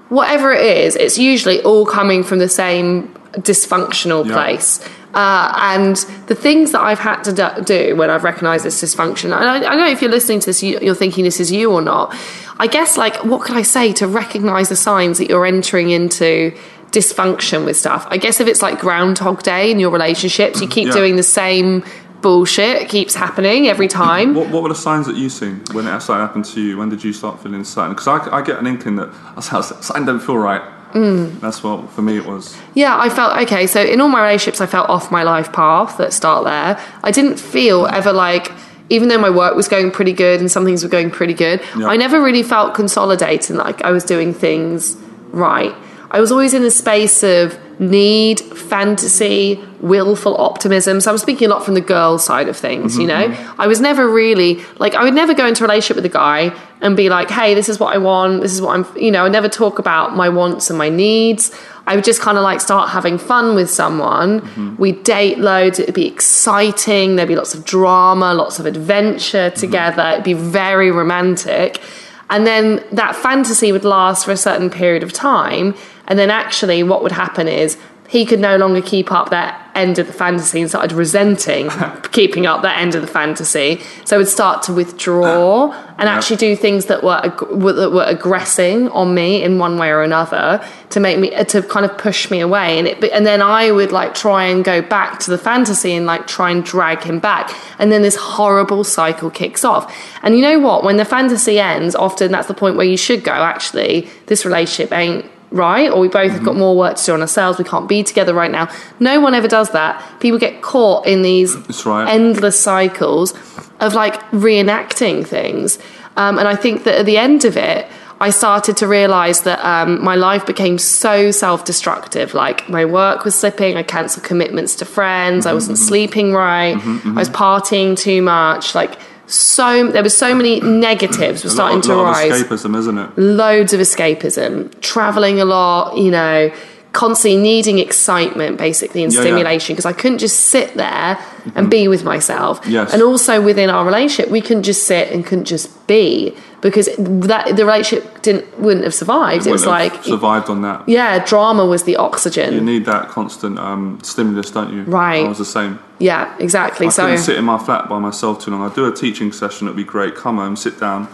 whatever 0.08 0.52
it 0.52 0.64
is, 0.84 0.96
it's 0.96 1.16
usually 1.18 1.62
all 1.62 1.86
coming 1.86 2.22
from 2.22 2.38
the 2.38 2.48
same 2.48 3.08
dysfunctional 3.32 4.26
Yeah. 4.26 4.34
place. 4.34 4.80
Uh, 5.14 5.50
and 5.56 5.96
the 6.26 6.34
things 6.34 6.72
that 6.72 6.82
I've 6.82 6.98
had 6.98 7.22
to 7.24 7.62
do- 7.64 7.96
when 7.96 8.10
I've 8.10 8.22
recognized 8.24 8.66
this 8.66 8.82
dysfunction, 8.82 9.24
and 9.26 9.34
I, 9.34 9.56
I 9.56 9.60
don't 9.60 9.78
know 9.78 9.88
if 9.88 10.02
you're 10.02 10.10
listening 10.10 10.40
to 10.40 10.46
this, 10.46 10.62
you, 10.62 10.78
you're 10.82 10.94
thinking 10.94 11.24
this 11.24 11.40
is 11.40 11.50
you 11.50 11.72
or 11.72 11.80
not. 11.80 12.14
I 12.58 12.66
guess, 12.66 12.98
like, 12.98 13.24
what 13.24 13.40
could 13.42 13.56
I 13.56 13.62
say 13.62 13.92
to 13.94 14.06
recognize 14.06 14.68
the 14.68 14.76
signs 14.76 15.16
that 15.18 15.28
you're 15.30 15.46
entering 15.46 15.88
into 15.90 16.52
dysfunction 16.96 17.64
with 17.64 17.76
stuff? 17.76 18.06
I 18.10 18.16
guess 18.16 18.40
if 18.40 18.46
it's 18.48 18.62
like 18.62 18.78
Groundhog 18.80 19.42
Day 19.42 19.70
in 19.70 19.78
your 19.78 19.90
relationships, 19.90 20.60
you 20.60 20.68
keep 20.68 20.86
Yeah. 20.88 20.94
doing 21.00 21.16
the 21.16 21.22
same 21.22 21.84
bullshit, 22.22 22.82
it 22.82 22.88
keeps 22.88 23.14
happening 23.14 23.68
every 23.68 23.88
time. 23.88 24.34
What, 24.34 24.48
what 24.50 24.62
were 24.62 24.68
the 24.70 24.74
signs 24.74 25.06
that 25.06 25.16
you 25.16 25.28
seen 25.28 25.60
when 25.72 25.86
it 25.86 26.00
started 26.00 26.22
happening 26.26 26.44
to 26.54 26.60
you? 26.60 26.76
When 26.78 26.88
did 26.88 27.04
you 27.04 27.12
start 27.12 27.40
feeling 27.42 27.62
certain? 27.64 27.92
Because 27.92 28.08
I, 28.08 28.38
I 28.38 28.42
get 28.42 28.58
an 28.58 28.66
inkling 28.66 28.96
that 28.96 29.10
something 29.42 30.04
don't 30.06 30.20
feel 30.20 30.38
right. 30.38 30.62
Mm. 30.92 31.40
That's 31.40 31.62
what 31.62 31.90
for 31.90 32.00
me 32.02 32.16
it 32.16 32.24
was. 32.26 32.56
Yeah, 32.74 32.98
I 32.98 33.08
felt 33.10 33.36
okay. 33.42 33.66
So 33.66 33.82
in 33.82 34.00
all 34.00 34.08
my 34.08 34.22
relationships, 34.22 34.60
I 34.60 34.66
felt 34.66 34.88
off 34.88 35.10
my 35.10 35.24
life 35.24 35.52
path. 35.52 35.98
Let's 35.98 36.16
start 36.16 36.44
there. 36.44 36.78
I 37.02 37.10
didn't 37.10 37.38
feel 37.38 37.86
ever 37.86 38.12
like, 38.12 38.50
even 38.88 39.08
though 39.08 39.18
my 39.18 39.30
work 39.30 39.54
was 39.54 39.68
going 39.68 39.90
pretty 39.90 40.12
good 40.14 40.40
and 40.40 40.50
some 40.50 40.64
things 40.64 40.82
were 40.82 40.88
going 40.88 41.10
pretty 41.10 41.34
good, 41.34 41.60
Yeah. 41.76 41.88
I 41.88 41.96
never 41.96 42.22
really 42.22 42.42
felt 42.42 42.74
consolidated, 42.74 43.56
like 43.56 43.82
I 43.82 43.90
was 43.90 44.04
doing 44.04 44.32
things 44.32 44.96
right. 45.32 45.74
I 46.10 46.20
was 46.20 46.30
always 46.30 46.54
in 46.54 46.62
a 46.62 46.70
space 46.70 47.22
of 47.22 47.58
need, 47.78 48.40
fantasy, 48.40 49.62
willful 49.80 50.36
optimism. 50.40 51.00
So 51.00 51.10
I'm 51.10 51.18
speaking 51.18 51.46
a 51.46 51.50
lot 51.50 51.64
from 51.64 51.74
the 51.74 51.80
girl 51.80 52.18
side 52.18 52.48
of 52.48 52.56
things, 52.56 52.96
you 52.96 53.06
mm-hmm. 53.06 53.32
know? 53.32 53.54
I 53.58 53.66
was 53.66 53.80
never 53.80 54.08
really, 54.08 54.62
like, 54.78 54.94
I 54.94 55.04
would 55.04 55.14
never 55.14 55.34
go 55.34 55.46
into 55.46 55.62
a 55.64 55.66
relationship 55.66 55.96
with 55.96 56.06
a 56.06 56.14
guy 56.14 56.56
and 56.80 56.96
be 56.96 57.08
like, 57.08 57.30
hey, 57.30 57.54
this 57.54 57.68
is 57.68 57.78
what 57.78 57.94
I 57.94 57.98
want, 57.98 58.40
this 58.40 58.52
is 58.52 58.62
what 58.62 58.76
I'm, 58.76 58.98
you 58.98 59.10
know, 59.10 59.26
I 59.26 59.28
never 59.28 59.48
talk 59.48 59.78
about 59.78 60.16
my 60.16 60.28
wants 60.28 60.70
and 60.70 60.78
my 60.78 60.88
needs. 60.88 61.54
I 61.86 61.94
would 61.94 62.04
just 62.04 62.20
kind 62.20 62.36
of 62.36 62.42
like 62.42 62.60
start 62.60 62.90
having 62.90 63.18
fun 63.18 63.54
with 63.54 63.70
someone. 63.70 64.40
Mm-hmm. 64.40 64.76
We'd 64.76 65.04
date 65.04 65.38
loads, 65.38 65.78
it'd 65.78 65.94
be 65.94 66.06
exciting, 66.06 67.16
there'd 67.16 67.28
be 67.28 67.36
lots 67.36 67.54
of 67.54 67.64
drama, 67.64 68.32
lots 68.34 68.58
of 68.58 68.66
adventure 68.66 69.50
mm-hmm. 69.50 69.60
together, 69.60 70.10
it'd 70.12 70.24
be 70.24 70.32
very 70.32 70.90
romantic. 70.90 71.80
And 72.28 72.46
then 72.46 72.84
that 72.90 73.14
fantasy 73.14 73.70
would 73.70 73.84
last 73.84 74.24
for 74.24 74.32
a 74.32 74.36
certain 74.36 74.68
period 74.68 75.02
of 75.04 75.12
time. 75.12 75.74
And 76.08 76.18
then 76.18 76.30
actually, 76.30 76.82
what 76.82 77.02
would 77.02 77.12
happen 77.12 77.48
is 77.48 77.76
he 78.08 78.24
could 78.24 78.40
no 78.40 78.56
longer 78.56 78.80
keep 78.80 79.10
up 79.10 79.30
that 79.30 79.62
end 79.74 79.98
of 79.98 80.06
the 80.06 80.12
fantasy 80.12 80.60
and 80.60 80.70
started 80.70 80.92
resenting 80.92 81.68
keeping 82.12 82.46
up 82.46 82.62
that 82.62 82.78
end 82.78 82.94
of 82.94 83.02
the 83.02 83.08
fantasy. 83.08 83.80
So 84.04 84.18
would 84.18 84.28
start 84.28 84.62
to 84.64 84.72
withdraw 84.72 85.70
ah, 85.72 85.94
and 85.98 86.08
actually 86.08 86.36
do 86.36 86.56
things 86.56 86.86
that 86.86 87.02
were 87.02 87.20
were- 87.50 87.72
that 87.74 87.90
were 87.90 88.04
aggressing 88.04 88.88
on 88.90 89.14
me 89.14 89.42
in 89.42 89.58
one 89.58 89.76
way 89.76 89.90
or 89.90 90.02
another 90.02 90.64
to 90.90 91.00
make 91.00 91.18
me 91.18 91.30
to 91.44 91.62
kind 91.62 91.84
of 91.84 91.98
push 91.98 92.30
me 92.30 92.40
away. 92.40 92.78
And 92.78 92.88
it 92.88 93.04
and 93.12 93.26
then 93.26 93.42
I 93.42 93.70
would 93.70 93.92
like 93.92 94.14
try 94.14 94.44
and 94.44 94.64
go 94.64 94.80
back 94.80 95.18
to 95.20 95.30
the 95.30 95.38
fantasy 95.38 95.92
and 95.94 96.06
like 96.06 96.26
try 96.26 96.50
and 96.50 96.64
drag 96.64 97.02
him 97.02 97.18
back. 97.18 97.52
And 97.78 97.92
then 97.92 98.02
this 98.02 98.16
horrible 98.16 98.84
cycle 98.84 99.30
kicks 99.30 99.64
off. 99.64 99.94
And 100.22 100.36
you 100.36 100.42
know 100.42 100.58
what? 100.58 100.84
When 100.84 100.96
the 100.96 101.04
fantasy 101.04 101.58
ends, 101.58 101.94
often 101.94 102.32
that's 102.32 102.48
the 102.48 102.54
point 102.54 102.76
where 102.76 102.86
you 102.86 102.96
should 102.96 103.24
go. 103.24 103.32
Actually, 103.32 104.08
this 104.26 104.46
relationship 104.46 104.92
ain't 104.92 105.26
right? 105.50 105.90
Or 105.90 106.00
we 106.00 106.08
both 106.08 106.32
have 106.32 106.44
got 106.44 106.56
more 106.56 106.76
work 106.76 106.96
to 106.96 107.04
do 107.04 107.14
on 107.14 107.20
ourselves. 107.20 107.58
We 107.58 107.64
can't 107.64 107.88
be 107.88 108.02
together 108.02 108.34
right 108.34 108.50
now. 108.50 108.68
No 109.00 109.20
one 109.20 109.34
ever 109.34 109.48
does 109.48 109.70
that. 109.70 110.02
People 110.20 110.38
get 110.38 110.62
caught 110.62 111.06
in 111.06 111.22
these 111.22 111.56
right. 111.86 112.08
endless 112.08 112.58
cycles 112.58 113.32
of 113.80 113.94
like 113.94 114.20
reenacting 114.30 115.26
things. 115.26 115.78
Um, 116.16 116.38
and 116.38 116.48
i 116.48 116.56
think 116.56 116.84
that 116.84 117.00
at 117.00 117.06
the 117.06 117.18
end 117.18 117.44
of 117.44 117.58
it 117.58 117.86
i 118.20 118.30
started 118.30 118.76
to 118.78 118.88
realize 118.88 119.42
that 119.42 119.62
um, 119.62 120.02
my 120.02 120.14
life 120.14 120.46
became 120.46 120.78
so 120.78 121.30
self-destructive. 121.30 122.32
Like 122.32 122.66
my 122.68 122.86
work 122.86 123.24
was 123.26 123.34
slipping. 123.34 123.76
I 123.76 123.82
cancelled 123.82 124.24
commitments 124.24 124.76
to 124.76 124.86
friends. 124.86 125.44
I 125.44 125.52
wasn't 125.52 125.76
sleeping 125.76 126.32
right. 126.32 126.76
I 127.04 127.10
was 127.10 127.28
partying 127.28 127.98
too 127.98 128.22
much. 128.22 128.74
Like 128.74 128.98
so 129.26 129.88
there 129.90 130.02
were 130.02 130.08
so 130.08 130.34
many 130.34 130.60
negatives 130.60 131.42
were 131.44 131.50
starting 131.50 131.80
to 131.82 131.94
rise 131.94 132.40
of 132.40 132.46
escapism, 132.46 132.76
isn't 132.76 132.98
it? 132.98 133.18
loads 133.18 133.72
of 133.72 133.80
escapism, 133.80 134.80
traveling 134.80 135.40
a 135.40 135.44
lot, 135.44 135.96
you 135.96 136.10
know, 136.10 136.52
constantly 136.92 137.38
needing 137.38 137.78
excitement 137.78 138.56
basically 138.56 139.04
and 139.04 139.12
Yeah, 139.12 139.20
yeah. 139.20 139.26
stimulation 139.26 139.74
because 139.74 139.84
I 139.84 139.92
couldn't 139.92 140.18
just 140.18 140.46
sit 140.46 140.74
there 140.74 141.18
and 141.44 141.54
mm-hmm. 141.54 141.68
be 141.68 141.88
with 141.88 142.04
myself. 142.04 142.60
Yes. 142.66 142.92
And 142.92 143.02
also 143.02 143.42
within 143.42 143.68
our 143.68 143.84
relationship, 143.84 144.30
we 144.30 144.40
couldn't 144.40 144.62
just 144.62 144.84
sit 144.84 145.12
and 145.12 145.24
couldn't 145.26 145.44
just 145.44 145.86
be 145.86 146.34
because 146.66 146.88
that 146.98 147.56
the 147.56 147.64
relationship 147.64 148.22
didn't 148.22 148.58
wouldn't 148.58 148.84
have 148.84 148.94
survived. 148.94 149.46
It, 149.46 149.50
was 149.52 149.66
like 149.66 150.02
survived 150.02 150.50
on 150.50 150.62
that. 150.62 150.88
yeah, 150.88 151.24
drama 151.24 151.64
was 151.64 151.84
the 151.84 151.96
oxygen. 151.96 152.52
You 152.52 152.60
need 152.60 152.84
that 152.86 153.08
constant 153.08 153.58
um, 153.58 154.00
stimulus, 154.02 154.50
don't 154.50 154.72
you? 154.72 154.82
Right. 154.82 155.24
I 155.24 155.28
was 155.28 155.38
the 155.38 155.44
same. 155.44 155.78
yeah, 156.00 156.36
exactly. 156.38 156.86
I 156.88 156.90
so 156.90 157.02
couldn't 157.04 157.18
sit 157.18 157.36
in 157.36 157.44
my 157.44 157.58
flat 157.58 157.88
by 157.88 157.98
myself 157.98 158.42
too 158.44 158.50
long. 158.50 158.62
I 158.68 158.74
do 158.74 158.84
a 158.86 158.94
teaching 158.94 159.30
session, 159.32 159.68
it'd 159.68 159.76
be 159.76 159.84
great. 159.84 160.14
Come 160.16 160.36
home, 160.38 160.56
sit 160.56 160.80
down, 160.80 161.08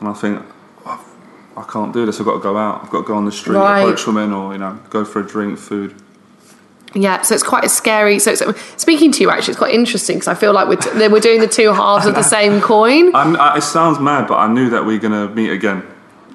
and 0.00 0.08
I 0.08 0.12
think, 0.14 0.42
"Oh, 0.84 1.04
I 1.56 1.62
can't 1.62 1.92
do 1.92 2.04
this. 2.06 2.18
I've 2.18 2.26
got 2.26 2.34
to 2.34 2.40
go 2.40 2.56
out. 2.56 2.82
I've 2.82 2.90
got 2.90 3.02
to 3.02 3.06
go 3.06 3.14
on 3.14 3.24
the 3.24 3.32
street, 3.32 3.56
Right. 3.56 3.82
approach 3.82 4.06
women, 4.06 4.32
or 4.32 4.52
you 4.52 4.58
know, 4.58 4.78
go 4.90 5.04
for 5.04 5.20
a 5.20 5.26
drink, 5.26 5.58
food. 5.58 5.94
Yeah, 6.94 7.22
so 7.22 7.34
it's 7.34 7.44
quite 7.44 7.64
a 7.64 7.68
scary. 7.68 8.18
So, 8.18 8.34
speaking 8.76 9.12
to 9.12 9.20
you, 9.20 9.30
actually, 9.30 9.52
it's 9.52 9.58
quite 9.58 9.74
interesting 9.74 10.16
because 10.16 10.28
I 10.28 10.34
feel 10.34 10.52
like 10.52 10.68
we're, 10.68 10.76
t- 10.76 11.08
we're 11.08 11.20
doing 11.20 11.40
the 11.40 11.48
two 11.48 11.72
halves 11.72 12.06
of 12.06 12.14
the 12.14 12.22
same 12.36 12.60
coin. 12.60 13.14
I'm, 13.14 13.36
I, 13.36 13.58
it 13.58 13.62
sounds 13.62 13.98
mad, 13.98 14.26
but 14.26 14.36
I 14.36 14.52
knew 14.52 14.70
that 14.70 14.84
we 14.84 14.96
are 14.96 14.98
gonna 14.98 15.28
meet 15.28 15.50
again. 15.50 15.82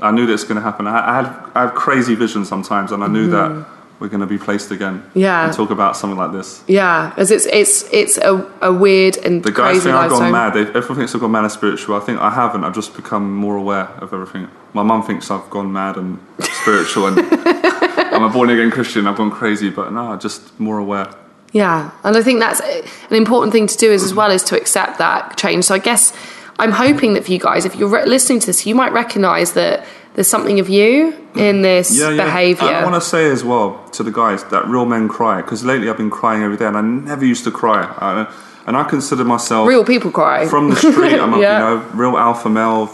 I 0.01 0.11
knew 0.11 0.25
that 0.25 0.33
it's 0.33 0.43
gonna 0.43 0.61
happen. 0.61 0.85
I, 0.85 1.11
I 1.11 1.15
had 1.21 1.51
I 1.55 1.61
have 1.61 1.75
crazy 1.75 2.15
visions 2.15 2.49
sometimes, 2.49 2.91
and 2.91 3.03
I 3.03 3.07
knew 3.07 3.29
that 3.29 3.51
mm. 3.51 3.65
we're 3.99 4.09
gonna 4.09 4.27
be 4.27 4.37
placed 4.37 4.69
again. 4.69 5.03
Yeah. 5.15 5.45
And 5.45 5.53
talk 5.53 5.71
about 5.71 5.97
something 5.97 6.17
like 6.17 6.33
this. 6.33 6.63
Yeah, 6.67 7.09
because 7.09 7.31
it's 7.31 7.45
it's 7.47 7.91
it's 7.91 8.17
a, 8.17 8.47
a 8.61 8.71
weird 8.71 9.17
and 9.17 9.43
The 9.43 9.51
guys 9.51 9.71
crazy 9.71 9.83
think 9.85 9.95
I've 9.95 10.09
gone 10.11 10.31
mad. 10.31 10.53
They, 10.53 10.61
everyone 10.61 10.97
thinks 10.97 11.15
I've 11.15 11.21
gone 11.21 11.31
mad 11.31 11.43
and 11.43 11.51
spiritual. 11.51 11.95
I 11.95 11.99
think 12.01 12.19
I 12.19 12.29
haven't. 12.29 12.63
I've 12.63 12.75
just 12.75 12.95
become 12.95 13.33
more 13.35 13.55
aware 13.55 13.87
of 14.01 14.13
everything. 14.13 14.49
My 14.73 14.83
mum 14.83 15.03
thinks 15.03 15.31
I've 15.31 15.49
gone 15.49 15.71
mad 15.71 15.97
and 15.97 16.19
spiritual, 16.41 17.07
and 17.07 17.17
I'm 18.23 18.29
a 18.29 18.33
born 18.33 18.49
again 18.49 18.71
Christian. 18.71 19.07
I've 19.07 19.17
gone 19.17 19.31
crazy, 19.31 19.69
but 19.69 19.91
no, 19.91 20.15
just 20.17 20.57
more 20.59 20.77
aware. 20.77 21.13
Yeah, 21.51 21.91
and 22.03 22.17
I 22.17 22.23
think 22.23 22.39
that's 22.39 22.61
an 22.61 23.15
important 23.15 23.51
thing 23.53 23.67
to 23.67 23.77
do 23.77 23.91
is 23.91 24.03
as 24.03 24.13
well 24.13 24.31
is 24.31 24.43
to 24.45 24.57
accept 24.57 24.97
that 24.97 25.37
change. 25.37 25.65
So 25.65 25.75
I 25.75 25.79
guess 25.79 26.13
I'm 26.57 26.71
hoping 26.71 27.13
that 27.13 27.25
for 27.25 27.31
you 27.31 27.39
guys, 27.39 27.65
if 27.65 27.75
you're 27.75 27.89
re- 27.89 28.05
listening 28.05 28.39
to 28.39 28.47
this, 28.47 28.65
you 28.65 28.73
might 28.75 28.91
recognise 28.91 29.53
that 29.53 29.85
there's 30.15 30.27
something 30.27 30.59
of 30.59 30.69
you 30.69 31.15
in 31.35 31.61
this 31.61 31.97
Yeah, 31.97 32.09
yeah. 32.11 32.23
behaviour. 32.25 32.67
I 32.67 32.83
want 32.83 32.95
to 32.95 33.01
say 33.01 33.29
as 33.29 33.43
well 33.43 33.83
to 33.93 34.03
the 34.03 34.11
guys 34.11 34.43
that 34.45 34.65
real 34.67 34.85
men 34.85 35.07
cry 35.09 35.41
because 35.41 35.63
lately 35.63 35.89
I've 35.89 35.97
been 35.97 36.11
crying 36.11 36.41
every 36.43 36.57
day 36.57 36.65
and 36.65 36.77
I 36.77 36.81
never 36.81 37.25
used 37.25 37.43
to 37.45 37.51
cry. 37.51 37.83
I, 37.99 38.31
and 38.65 38.77
I 38.77 38.83
consider 38.85 39.23
myself 39.25 39.67
Real 39.67 39.83
people 39.83 40.09
cry. 40.11 40.47
from 40.47 40.69
the 40.69 40.75
street. 40.75 41.19
I'm 41.19 41.33
a 41.33 41.39
Yeah. 41.41 41.57
you 41.57 41.75
know 41.77 41.85
real 41.93 42.17
alpha 42.17 42.49
male. 42.49 42.87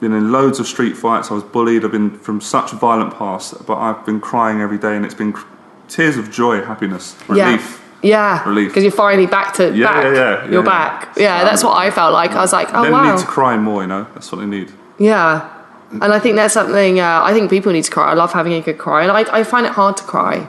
Been 0.00 0.12
in 0.12 0.30
loads 0.30 0.60
of 0.60 0.66
street 0.66 0.94
fights. 0.96 1.30
I 1.30 1.34
was 1.34 1.42
bullied. 1.42 1.84
I've 1.84 1.92
been 1.92 2.10
from 2.18 2.40
such 2.40 2.72
a 2.72 2.76
violent 2.76 3.16
past, 3.16 3.66
but 3.66 3.78
I've 3.78 4.04
been 4.04 4.20
crying 4.20 4.60
every 4.60 4.76
day, 4.78 4.94
and 4.94 5.04
it's 5.06 5.14
been 5.14 5.32
cr- 5.32 5.46
tears 5.88 6.18
of 6.18 6.30
joy, 6.30 6.60
happiness, 6.62 7.16
relief. 7.28 7.82
Yeah, 8.02 8.42
yeah, 8.42 8.48
Relief. 8.48 8.68
because 8.68 8.82
you're 8.82 8.92
finally 8.92 9.26
back 9.26 9.54
to 9.54 9.74
Yeah, 9.74 9.86
back. 9.92 10.04
yeah, 10.04 10.12
yeah, 10.12 10.44
You're 10.50 10.62
yeah, 10.62 10.70
back. 10.70 11.08
yeah. 11.16 11.44
That's 11.44 11.64
what 11.64 11.76
I 11.78 11.90
felt 11.90 12.12
like. 12.12 12.32
I 12.32 12.40
was 12.42 12.52
like, 12.52 12.68
oh 12.74 12.82
Men 12.82 12.92
wow, 12.92 13.10
need 13.14 13.20
to 13.20 13.26
cry 13.26 13.56
more. 13.56 13.80
You 13.82 13.88
know, 13.88 14.06
that's 14.12 14.30
what 14.30 14.38
they 14.40 14.46
need. 14.46 14.70
yeah. 14.98 15.52
And 15.92 16.12
I 16.12 16.18
think 16.18 16.34
that's 16.36 16.52
something. 16.52 16.98
Uh, 17.00 17.20
I 17.24 17.32
think 17.32 17.48
people 17.48 17.72
need 17.72 17.84
to 17.84 17.90
cry. 17.90 18.10
I 18.10 18.14
love 18.14 18.32
having 18.32 18.52
a 18.52 18.60
good 18.60 18.76
cry, 18.76 19.02
and 19.04 19.10
I, 19.12 19.20
I 19.38 19.44
find 19.44 19.64
it 19.64 19.72
hard 19.72 19.96
to 19.98 20.02
cry. 20.04 20.46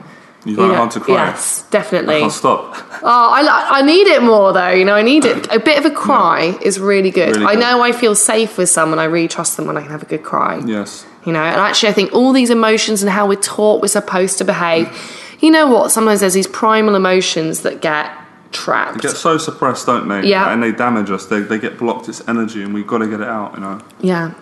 You 0.48 0.56
find 0.56 0.66
You 0.68 0.72
know? 0.72 0.78
hard 0.78 0.90
to 0.92 1.00
cry. 1.00 1.14
Yes, 1.14 1.64
definitely. 1.70 2.16
I 2.16 2.20
can't 2.20 2.32
stop. 2.32 2.74
Oh, 3.02 3.30
I, 3.32 3.80
I 3.80 3.82
need 3.82 4.06
it 4.06 4.22
more 4.22 4.52
though. 4.52 4.70
You 4.70 4.84
know, 4.84 4.94
I 4.94 5.02
need 5.02 5.24
it. 5.24 5.44
Mm. 5.44 5.56
A 5.56 5.58
bit 5.60 5.78
of 5.78 5.84
a 5.84 5.94
cry 5.94 6.58
is 6.62 6.80
really 6.80 7.10
good. 7.10 7.36
Really 7.36 7.46
I 7.46 7.54
know 7.54 7.82
I 7.82 7.92
feel 7.92 8.14
safe 8.14 8.56
with 8.56 8.70
someone. 8.70 8.98
I 8.98 9.04
really 9.04 9.28
trust 9.28 9.56
them 9.56 9.66
when 9.66 9.76
I 9.76 9.82
can 9.82 9.90
have 9.90 10.02
a 10.02 10.06
good 10.06 10.22
cry. 10.22 10.60
Yes. 10.64 11.04
You 11.24 11.32
know, 11.32 11.42
and 11.42 11.56
actually, 11.56 11.90
I 11.90 11.92
think 11.92 12.14
all 12.14 12.32
these 12.32 12.48
emotions 12.50 13.02
and 13.02 13.10
how 13.10 13.28
we're 13.28 13.40
taught 13.40 13.82
we're 13.82 13.88
supposed 13.88 14.38
to 14.38 14.44
behave. 14.44 14.86
Mm. 14.86 15.42
You 15.42 15.50
know 15.50 15.66
what? 15.68 15.92
Sometimes 15.92 16.20
there's 16.20 16.34
these 16.34 16.46
primal 16.46 16.94
emotions 16.94 17.60
that 17.62 17.82
get 17.82 18.10
trapped. 18.50 19.02
They 19.02 19.08
get 19.08 19.16
so 19.16 19.36
suppressed, 19.36 19.84
don't 19.86 20.08
they? 20.08 20.26
Yeah. 20.26 20.50
And 20.50 20.62
they 20.62 20.72
damage 20.72 21.10
us. 21.10 21.26
They, 21.26 21.40
they 21.40 21.58
get 21.58 21.78
blocked. 21.78 22.08
It's 22.08 22.26
energy, 22.26 22.62
and 22.62 22.72
we've 22.72 22.86
got 22.86 22.98
to 22.98 23.06
get 23.06 23.20
it 23.20 23.28
out. 23.28 23.54
You 23.54 23.60
know. 23.60 23.80
Yeah. 24.00 24.32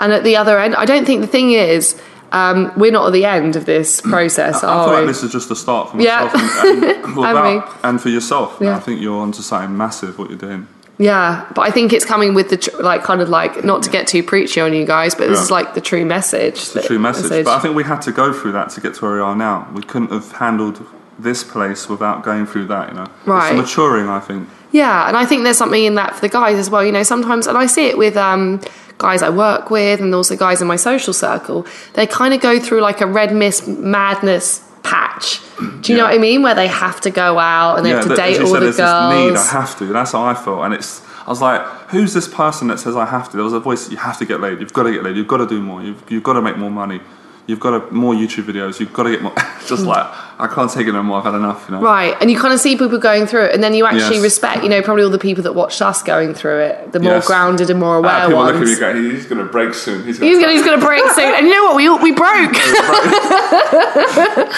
And 0.00 0.12
at 0.12 0.24
the 0.24 0.36
other 0.36 0.58
end, 0.58 0.74
I 0.74 0.84
don't 0.84 1.04
think 1.04 1.20
the 1.20 1.26
thing 1.28 1.52
is, 1.52 2.00
um, 2.32 2.72
we're 2.76 2.92
not 2.92 3.06
at 3.06 3.12
the 3.12 3.24
end 3.24 3.56
of 3.56 3.64
this 3.66 4.00
process, 4.14 4.62
I 4.62 4.68
are 4.68 4.84
feel 4.84 4.92
we? 4.94 4.98
like 5.00 5.06
this 5.08 5.22
is 5.22 5.32
just 5.32 5.50
a 5.50 5.56
start 5.56 5.90
for 5.90 6.00
Yeah. 6.00 6.24
myself 6.24 6.64
and, 6.64 6.84
and, 7.04 7.16
without- 7.16 7.66
me. 7.66 7.72
and 7.84 8.00
for 8.00 8.08
yourself. 8.08 8.58
Yeah. 8.60 8.76
I 8.76 8.80
think 8.80 9.00
you're 9.00 9.20
onto 9.20 9.42
something 9.42 9.76
massive. 9.76 10.18
What 10.18 10.28
you're 10.30 10.38
doing. 10.38 10.66
yeah, 10.98 11.46
but 11.54 11.62
I 11.62 11.70
think 11.70 11.92
it's 11.92 12.04
coming 12.04 12.34
with 12.34 12.50
the 12.50 12.56
tr- 12.56 12.82
like 12.82 13.02
kind 13.04 13.20
of 13.20 13.28
like 13.28 13.64
not 13.64 13.82
to 13.84 13.90
get 13.90 14.06
too 14.08 14.22
preachy 14.22 14.60
on 14.60 14.72
you 14.74 14.84
guys, 14.84 15.14
but 15.14 15.28
this 15.28 15.38
Yeah. 15.38 15.44
is 15.44 15.50
like 15.50 15.74
the 15.74 15.80
true 15.80 16.04
message. 16.04 16.54
It's 16.54 16.72
the 16.72 16.82
true 16.82 16.98
message. 16.98 17.44
But 17.44 17.56
I 17.56 17.60
think 17.60 17.74
we 17.76 17.84
had 17.84 18.02
to 18.02 18.12
go 18.12 18.32
through 18.32 18.52
that 18.52 18.70
to 18.70 18.80
get 18.80 18.94
to 18.94 19.04
where 19.04 19.14
we 19.14 19.20
are 19.20 19.36
now. 19.36 19.68
We 19.74 19.82
couldn't 19.82 20.10
have 20.10 20.32
handled 20.32 20.84
this 21.18 21.42
place 21.44 21.88
without 21.88 22.22
going 22.24 22.46
through 22.46 22.66
that. 22.66 22.90
You 22.90 22.94
know, 22.96 23.06
Right. 23.26 23.52
It's 23.52 23.60
maturing, 23.60 24.08
I 24.08 24.20
think. 24.20 24.48
Yeah, 24.70 25.08
and 25.08 25.16
I 25.16 25.24
think 25.24 25.44
there's 25.44 25.56
something 25.56 25.82
in 25.82 25.94
that 25.94 26.14
for 26.14 26.20
the 26.20 26.28
guys 26.28 26.58
as 26.58 26.68
well. 26.68 26.84
You 26.84 26.92
know, 26.92 27.02
sometimes, 27.02 27.46
and 27.46 27.56
I 27.56 27.66
see 27.66 27.86
it 27.86 27.96
with 27.96 28.16
um, 28.18 28.60
guys 28.98 29.22
I 29.22 29.30
work 29.30 29.70
with 29.70 30.00
and 30.00 30.14
also 30.14 30.36
guys 30.36 30.60
in 30.60 30.68
my 30.68 30.76
social 30.76 31.12
circle. 31.12 31.66
They 31.94 32.06
kind 32.06 32.34
of 32.34 32.40
go 32.40 32.60
through 32.60 32.80
like 32.80 33.00
a 33.00 33.06
red 33.06 33.34
mist 33.34 33.66
madness 33.66 34.62
patch. 34.82 35.40
Do 35.80 35.92
you 35.92 35.98
know 35.98 36.04
what 36.04 36.14
I 36.14 36.18
mean? 36.18 36.42
Where 36.42 36.54
they 36.54 36.68
have 36.68 37.00
to 37.02 37.10
go 37.10 37.38
out 37.38 37.76
and 37.76 37.86
they 37.86 37.90
have 37.90 38.06
to 38.06 38.14
date 38.14 38.40
all 38.40 38.52
said, 38.52 38.60
the 38.60 38.66
this 38.66 38.78
need. 38.78 39.36
I 39.36 39.46
have 39.52 39.78
to. 39.78 39.86
That's 39.86 40.12
how 40.12 40.24
I 40.24 40.34
felt, 40.34 40.64
and 40.64 40.74
it's. 40.74 41.02
I 41.26 41.30
was 41.30 41.42
like, 41.42 41.60
who's 41.90 42.14
this 42.14 42.26
person 42.26 42.68
that 42.68 42.80
says 42.80 42.96
I 42.96 43.04
have 43.04 43.30
to? 43.30 43.36
There 43.36 43.44
was 43.44 43.52
a 43.52 43.60
voice. 43.60 43.90
You 43.90 43.98
have 43.98 44.18
to 44.18 44.24
get 44.24 44.40
laid. 44.40 44.60
You've 44.60 44.72
got 44.72 44.84
to 44.84 44.92
get 44.92 45.02
laid. 45.02 45.14
You've 45.14 45.28
got 45.28 45.36
to 45.38 45.46
do 45.46 45.60
more. 45.60 45.82
You've, 45.82 46.02
you've 46.10 46.22
got 46.22 46.34
to 46.34 46.40
make 46.40 46.56
more 46.56 46.70
money. 46.70 47.02
You've 47.48 47.60
got 47.60 47.70
to 47.70 47.90
more 47.94 48.12
YouTube 48.14 48.44
videos. 48.44 48.78
You've 48.78 48.92
got 48.92 49.04
to 49.04 49.10
get 49.10 49.22
more. 49.22 49.32
Just 49.66 49.84
like 49.86 50.06
I 50.38 50.46
can't 50.46 50.70
take 50.70 50.86
it 50.86 50.92
no 50.92 51.02
more. 51.02 51.16
I've 51.18 51.24
had 51.24 51.34
enough. 51.34 51.64
You 51.66 51.74
know. 51.76 51.80
Right, 51.80 52.14
and 52.20 52.30
you 52.30 52.38
kind 52.38 52.52
of 52.52 52.60
see 52.60 52.76
people 52.76 52.98
going 52.98 53.26
through 53.26 53.44
it, 53.46 53.54
and 53.54 53.62
then 53.64 53.72
you 53.74 53.86
actually 53.86 54.16
Yes. 54.16 54.22
respect, 54.22 54.62
you 54.62 54.68
know, 54.68 54.82
probably 54.82 55.02
all 55.02 55.08
the 55.10 55.18
people 55.18 55.42
that 55.44 55.54
watched 55.54 55.80
us 55.80 56.02
going 56.02 56.34
through 56.34 56.58
it, 56.60 56.92
the 56.92 57.00
more 57.00 57.14
Yes. 57.14 57.26
grounded 57.26 57.70
and 57.70 57.80
more 57.80 57.94
Ah, 57.96 57.98
aware 57.98 58.26
people 58.28 58.44
look 58.44 58.54
at 58.54 58.60
me 58.60 58.66
ones. 58.66 58.78
going, 58.78 59.10
he's 59.10 59.24
going 59.26 59.38
to 59.44 59.50
break 59.50 59.72
soon. 59.74 60.04
He's 60.04 60.18
He's 60.18 60.38
gonna, 60.38 60.52
he's 60.52 60.62
gonna 60.64 60.78
break 60.84 61.02
soon, 61.14 61.34
and 61.34 61.46
you 61.46 61.52
know 61.54 61.64
what? 61.64 61.76
We 61.76 61.88
we 61.88 62.12
broke. 62.12 62.52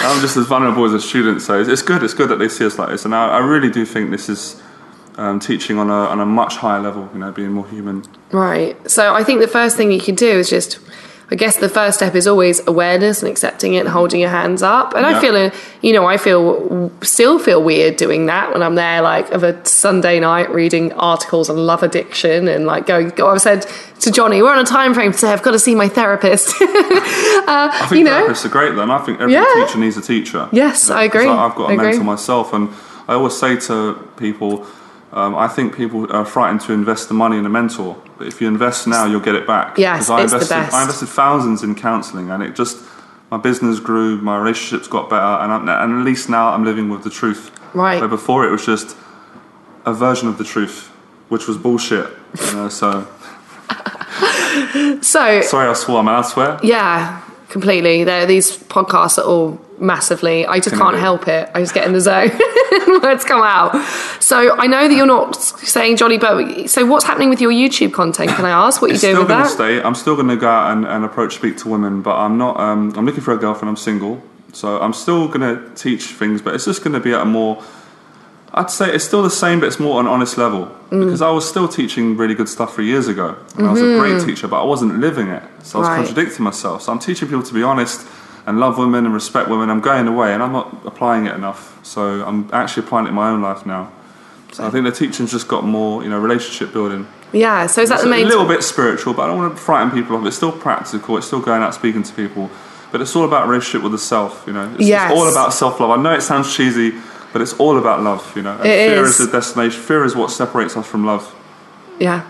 I'm 0.03 0.21
just 0.21 0.37
as 0.37 0.45
vulnerable 0.47 0.85
as 0.85 0.93
a 0.93 0.99
student, 0.99 1.41
so 1.41 1.59
it's, 1.59 1.69
it's 1.69 1.81
good. 1.81 2.03
It's 2.03 2.13
good 2.13 2.29
that 2.29 2.39
they 2.39 2.49
see 2.49 2.65
us 2.65 2.77
like 2.77 2.89
this, 2.89 3.05
and 3.05 3.15
I, 3.15 3.29
I 3.29 3.37
really 3.39 3.69
do 3.69 3.85
think 3.85 4.11
this 4.11 4.27
is 4.29 4.61
um, 5.17 5.39
teaching 5.39 5.77
on 5.79 5.89
a 5.89 5.93
on 6.11 6.19
a 6.19 6.25
much 6.25 6.57
higher 6.57 6.81
level. 6.81 7.09
You 7.13 7.19
know, 7.19 7.31
being 7.31 7.51
more 7.53 7.67
human. 7.67 8.03
Right. 8.31 8.75
So 8.89 9.13
I 9.13 9.23
think 9.23 9.39
the 9.41 9.47
first 9.47 9.77
thing 9.77 9.91
you 9.91 9.99
can 10.01 10.15
do 10.15 10.27
is 10.29 10.49
just, 10.49 10.79
I 11.31 11.35
guess 11.35 11.55
the 11.57 11.69
first 11.69 11.97
step 11.99 12.13
is 12.13 12.27
always 12.27 12.65
awareness 12.67 13.23
and 13.23 13.31
accepting 13.31 13.73
it 13.75 13.79
and 13.79 13.89
holding 13.89 14.19
your 14.19 14.29
hands 14.29 14.61
up. 14.61 14.93
And 14.95 15.05
I 15.05 15.21
feel, 15.21 15.49
you 15.81 15.93
know, 15.93 16.05
I 16.05 16.17
feel, 16.17 16.91
still 17.01 17.39
feel 17.39 17.63
weird 17.63 17.95
doing 17.95 18.25
that 18.25 18.51
when 18.51 18.61
I'm 18.61 18.75
there, 18.75 19.01
like, 19.01 19.31
of 19.31 19.43
a 19.43 19.65
Sunday 19.65 20.19
night 20.19 20.49
reading 20.51 20.91
articles 20.93 21.49
on 21.49 21.55
love 21.55 21.83
addiction 21.83 22.49
and 22.49 22.65
like 22.65 22.85
going, 22.85 23.09
go, 23.09 23.29
I've 23.29 23.39
said 23.41 23.65
to 24.01 24.11
Johnny, 24.11 24.41
we're 24.41 24.51
on 24.51 24.59
a 24.59 24.65
time 24.65 24.93
frame 24.93 25.13
today. 25.13 25.31
I've 25.31 25.41
got 25.41 25.51
to 25.51 25.59
see 25.59 25.73
my 25.73 25.87
therapist. 25.87 26.49
uh, 26.61 26.65
I 26.67 27.85
think 27.87 27.99
you 27.99 28.03
know? 28.03 28.27
therapists 28.27 28.43
are 28.45 28.49
great, 28.49 28.73
and 28.73 28.91
I 28.91 28.97
think 29.05 29.21
every 29.21 29.33
Yeah. 29.33 29.45
teacher 29.55 29.77
needs 29.79 29.95
a 29.95 30.01
teacher. 30.01 30.49
Yes, 30.51 30.89
I 30.89 31.03
agree. 31.03 31.27
I've 31.27 31.55
got 31.55 31.69
I 31.69 31.73
a 31.73 31.75
agree. 31.75 31.87
mentor 31.91 32.03
myself, 32.03 32.51
and 32.51 32.67
I 33.07 33.13
always 33.13 33.37
say 33.37 33.55
to 33.67 33.93
people, 34.17 34.65
um, 35.13 35.35
I 35.35 35.47
think 35.47 35.75
people 35.75 36.11
are 36.11 36.25
frightened 36.25 36.61
to 36.61 36.73
invest 36.73 37.07
the 37.07 37.13
money 37.13 37.37
in 37.37 37.45
a 37.45 37.49
mentor, 37.49 38.01
but 38.17 38.27
if 38.27 38.41
you 38.41 38.47
invest 38.47 38.87
now, 38.87 39.05
you'll 39.05 39.19
get 39.19 39.35
it 39.35 39.45
back. 39.45 39.77
Yes, 39.77 40.09
I 40.09 40.23
it's 40.23 40.31
the 40.31 40.37
invested, 40.37 40.55
best. 40.55 40.73
I 40.73 40.81
invested 40.81 41.07
thousands 41.07 41.63
in 41.63 41.75
counselling, 41.75 42.29
and 42.29 42.41
it 42.41 42.55
just 42.55 42.77
my 43.29 43.37
business 43.37 43.79
grew, 43.79 44.21
my 44.21 44.37
relationships 44.37 44.87
got 44.87 45.09
better, 45.09 45.23
and, 45.43 45.51
I'm, 45.51 45.69
and 45.69 45.99
at 45.99 46.05
least 46.05 46.29
now 46.29 46.49
I'm 46.49 46.65
living 46.65 46.89
with 46.89 47.03
the 47.03 47.09
truth. 47.09 47.51
Right. 47.73 47.99
Where 47.99 48.09
before 48.09 48.45
it 48.45 48.51
was 48.51 48.65
just 48.65 48.97
a 49.85 49.93
version 49.93 50.27
of 50.27 50.37
the 50.37 50.43
truth, 50.43 50.87
which 51.29 51.47
was 51.47 51.57
bullshit. 51.57 52.09
You 52.45 52.53
know, 52.53 52.69
so 52.69 53.07
So, 55.01 55.41
sorry, 55.41 55.69
I 55.69 55.73
swore. 55.73 55.99
I 55.99 56.01
allowed 56.01 56.21
to 56.23 56.29
swear? 56.29 56.59
Yeah, 56.63 57.21
completely. 57.51 58.03
There, 58.03 58.25
these 58.25 58.57
podcasts 58.57 59.17
are 59.17 59.23
all 59.23 59.59
massively. 59.79 60.45
I 60.45 60.57
just 60.57 60.69
Can 60.69 60.79
can't 60.79 60.97
help 60.97 61.27
it. 61.27 61.49
I 61.53 61.59
just 61.59 61.73
get 61.73 61.85
in 61.85 61.93
the 61.93 62.01
zone. 62.01 62.31
Words 63.01 63.25
come 63.25 63.41
out. 63.41 63.73
So 64.21 64.55
I 64.57 64.67
know 64.67 64.87
that 64.87 64.95
you're 64.95 65.05
not 65.05 65.35
saying 65.35 65.97
Johnny, 65.97 66.17
but 66.17 66.69
so 66.69 66.85
what's 66.85 67.05
happening 67.05 67.29
with 67.29 67.41
your 67.41 67.51
YouTube 67.51 67.93
content? 67.93 68.31
Can 68.31 68.45
I 68.45 68.51
ask 68.51 68.81
what 68.81 68.91
you're 68.91 68.99
doing 68.99 69.17
with 69.17 69.27
to 69.27 69.33
that? 69.33 69.49
stay. 69.49 69.81
I'm 69.81 69.95
still 69.95 70.15
going 70.15 70.27
to 70.29 70.37
go 70.37 70.47
out 70.47 70.71
and, 70.71 70.85
and 70.85 71.03
approach, 71.03 71.35
speak 71.35 71.57
to 71.57 71.69
women, 71.69 72.01
but 72.01 72.15
I'm 72.15 72.37
not. 72.37 72.59
Um, 72.59 72.93
I'm 72.95 73.05
looking 73.05 73.21
for 73.21 73.33
a 73.33 73.37
girlfriend. 73.37 73.69
I'm 73.69 73.75
single, 73.77 74.21
so 74.53 74.79
I'm 74.79 74.93
still 74.93 75.27
going 75.27 75.41
to 75.41 75.73
teach 75.75 76.05
things, 76.05 76.41
but 76.41 76.55
it's 76.55 76.65
just 76.65 76.83
going 76.83 76.93
to 76.93 76.99
be 76.99 77.13
at 77.13 77.21
a 77.21 77.25
more. 77.25 77.63
I'd 78.53 78.69
say 78.69 78.93
it's 78.93 79.05
still 79.05 79.23
the 79.23 79.29
same, 79.29 79.59
but 79.61 79.67
it's 79.67 79.79
more 79.79 79.99
on 79.99 80.05
an 80.07 80.11
honest 80.11 80.37
level 80.37 80.69
Mm. 80.91 81.05
because 81.05 81.21
I 81.21 81.29
was 81.29 81.47
still 81.47 81.67
teaching 81.69 82.17
really 82.17 82.33
good 82.35 82.49
stuff 82.49 82.75
three 82.75 82.85
years 82.87 83.07
ago, 83.07 83.35
and 83.57 83.65
I 83.67 83.71
was 83.71 83.81
a 83.81 83.97
great 83.97 84.25
teacher, 84.25 84.47
but 84.49 84.61
I 84.61 84.65
wasn't 84.65 84.99
living 84.99 85.27
it, 85.27 85.41
so 85.63 85.79
I 85.79 85.79
was 85.79 85.87
Mm-hmm. 85.87 85.87
Right. 85.87 85.95
contradicting 86.07 86.43
myself. 86.43 86.81
So 86.81 86.91
I'm 86.91 86.99
teaching 86.99 87.27
people 87.29 87.43
to 87.43 87.53
be 87.53 87.63
honest 87.63 88.05
and 88.45 88.59
love 88.59 88.77
women 88.77 89.05
and 89.05 89.13
respect 89.13 89.47
women. 89.49 89.69
I'm 89.69 89.79
going 89.79 90.05
away, 90.07 90.33
and 90.33 90.43
I'm 90.43 90.51
not 90.51 90.67
applying 90.85 91.27
it 91.27 91.33
enough. 91.35 91.79
So 91.83 92.01
I'm 92.27 92.49
actually 92.51 92.83
applying 92.85 93.05
it 93.05 93.09
in 93.09 93.15
my 93.15 93.29
own 93.29 93.41
life 93.41 93.65
now. 93.65 93.89
So 94.51 94.65
I 94.65 94.69
think 94.69 94.83
the 94.83 94.91
teaching's 94.91 95.31
just 95.31 95.47
got 95.47 95.63
more, 95.63 96.03
you 96.03 96.09
know, 96.09 96.19
relationship 96.19 96.73
building. 96.73 97.07
Yeah. 97.31 97.67
So 97.67 97.81
is 97.81 97.87
that 97.87 97.95
It's 97.95 98.03
the 98.03 98.09
main? 98.09 98.25
a 98.25 98.29
little 98.29 98.45
bit 98.45 98.63
spiritual, 98.63 99.13
but 99.13 99.21
I 99.23 99.27
don't 99.27 99.37
want 99.37 99.55
to 99.55 99.61
frighten 99.61 99.91
people 99.91 100.17
off. 100.17 100.25
It's 100.25 100.35
still 100.35 100.51
practical. 100.51 101.15
It's 101.17 101.27
still 101.27 101.39
going 101.39 101.61
out 101.63 101.73
speaking 101.73 102.03
to 102.03 102.13
people, 102.13 102.49
but 102.91 102.99
it's 102.99 103.15
all 103.15 103.23
about 103.23 103.47
relationship 103.47 103.81
with 103.83 103.93
the 103.93 103.97
self. 104.13 104.43
You 104.45 104.51
know, 104.53 104.69
it's, 104.77 104.85
Yes. 104.89 105.09
it's 105.09 105.17
all 105.17 105.29
about 105.29 105.53
self 105.53 105.79
love. 105.79 105.91
I 105.97 106.01
know 106.01 106.11
it 106.13 106.21
sounds 106.21 106.53
cheesy, 106.53 106.95
but 107.33 107.41
it's 107.41 107.53
all 107.53 107.77
about 107.77 108.01
love. 108.03 108.31
You 108.35 108.43
know, 108.43 108.51
and 108.57 108.65
It 108.65 108.89
fear 108.89 109.03
is. 109.03 109.19
is. 109.19 109.25
the 109.27 109.31
destination. 109.31 109.81
Fear 109.81 110.05
is 110.05 110.15
what 110.15 110.31
separates 110.31 110.75
us 110.77 110.87
from 110.87 111.05
love. 111.05 111.33
Yeah. 111.99 112.27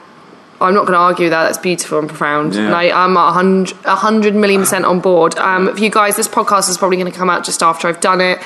I'm 0.59 0.75
not 0.75 0.81
going 0.81 0.93
to 0.93 0.99
argue 0.99 1.29
that. 1.29 1.43
That's 1.45 1.57
beautiful 1.57 1.97
and 1.97 2.07
profound. 2.07 2.53
Yeah. 2.53 2.67
And 2.67 2.75
I, 2.75 2.91
I'm 2.91 3.17
a 3.17 3.31
hundred, 3.31 3.75
a 3.83 3.95
hundred 3.95 4.35
million 4.35 4.61
percent 4.61 4.85
on 4.85 4.99
board. 4.99 5.35
Um, 5.39 5.73
for 5.75 5.79
you 5.81 5.89
guys, 5.89 6.15
this 6.17 6.27
podcast 6.27 6.69
is 6.69 6.77
probably 6.77 6.97
going 6.97 7.11
to 7.11 7.17
come 7.17 7.31
out 7.31 7.43
just 7.43 7.63
after 7.63 7.87
I've 7.87 7.99
done 7.99 8.21
it. 8.21 8.37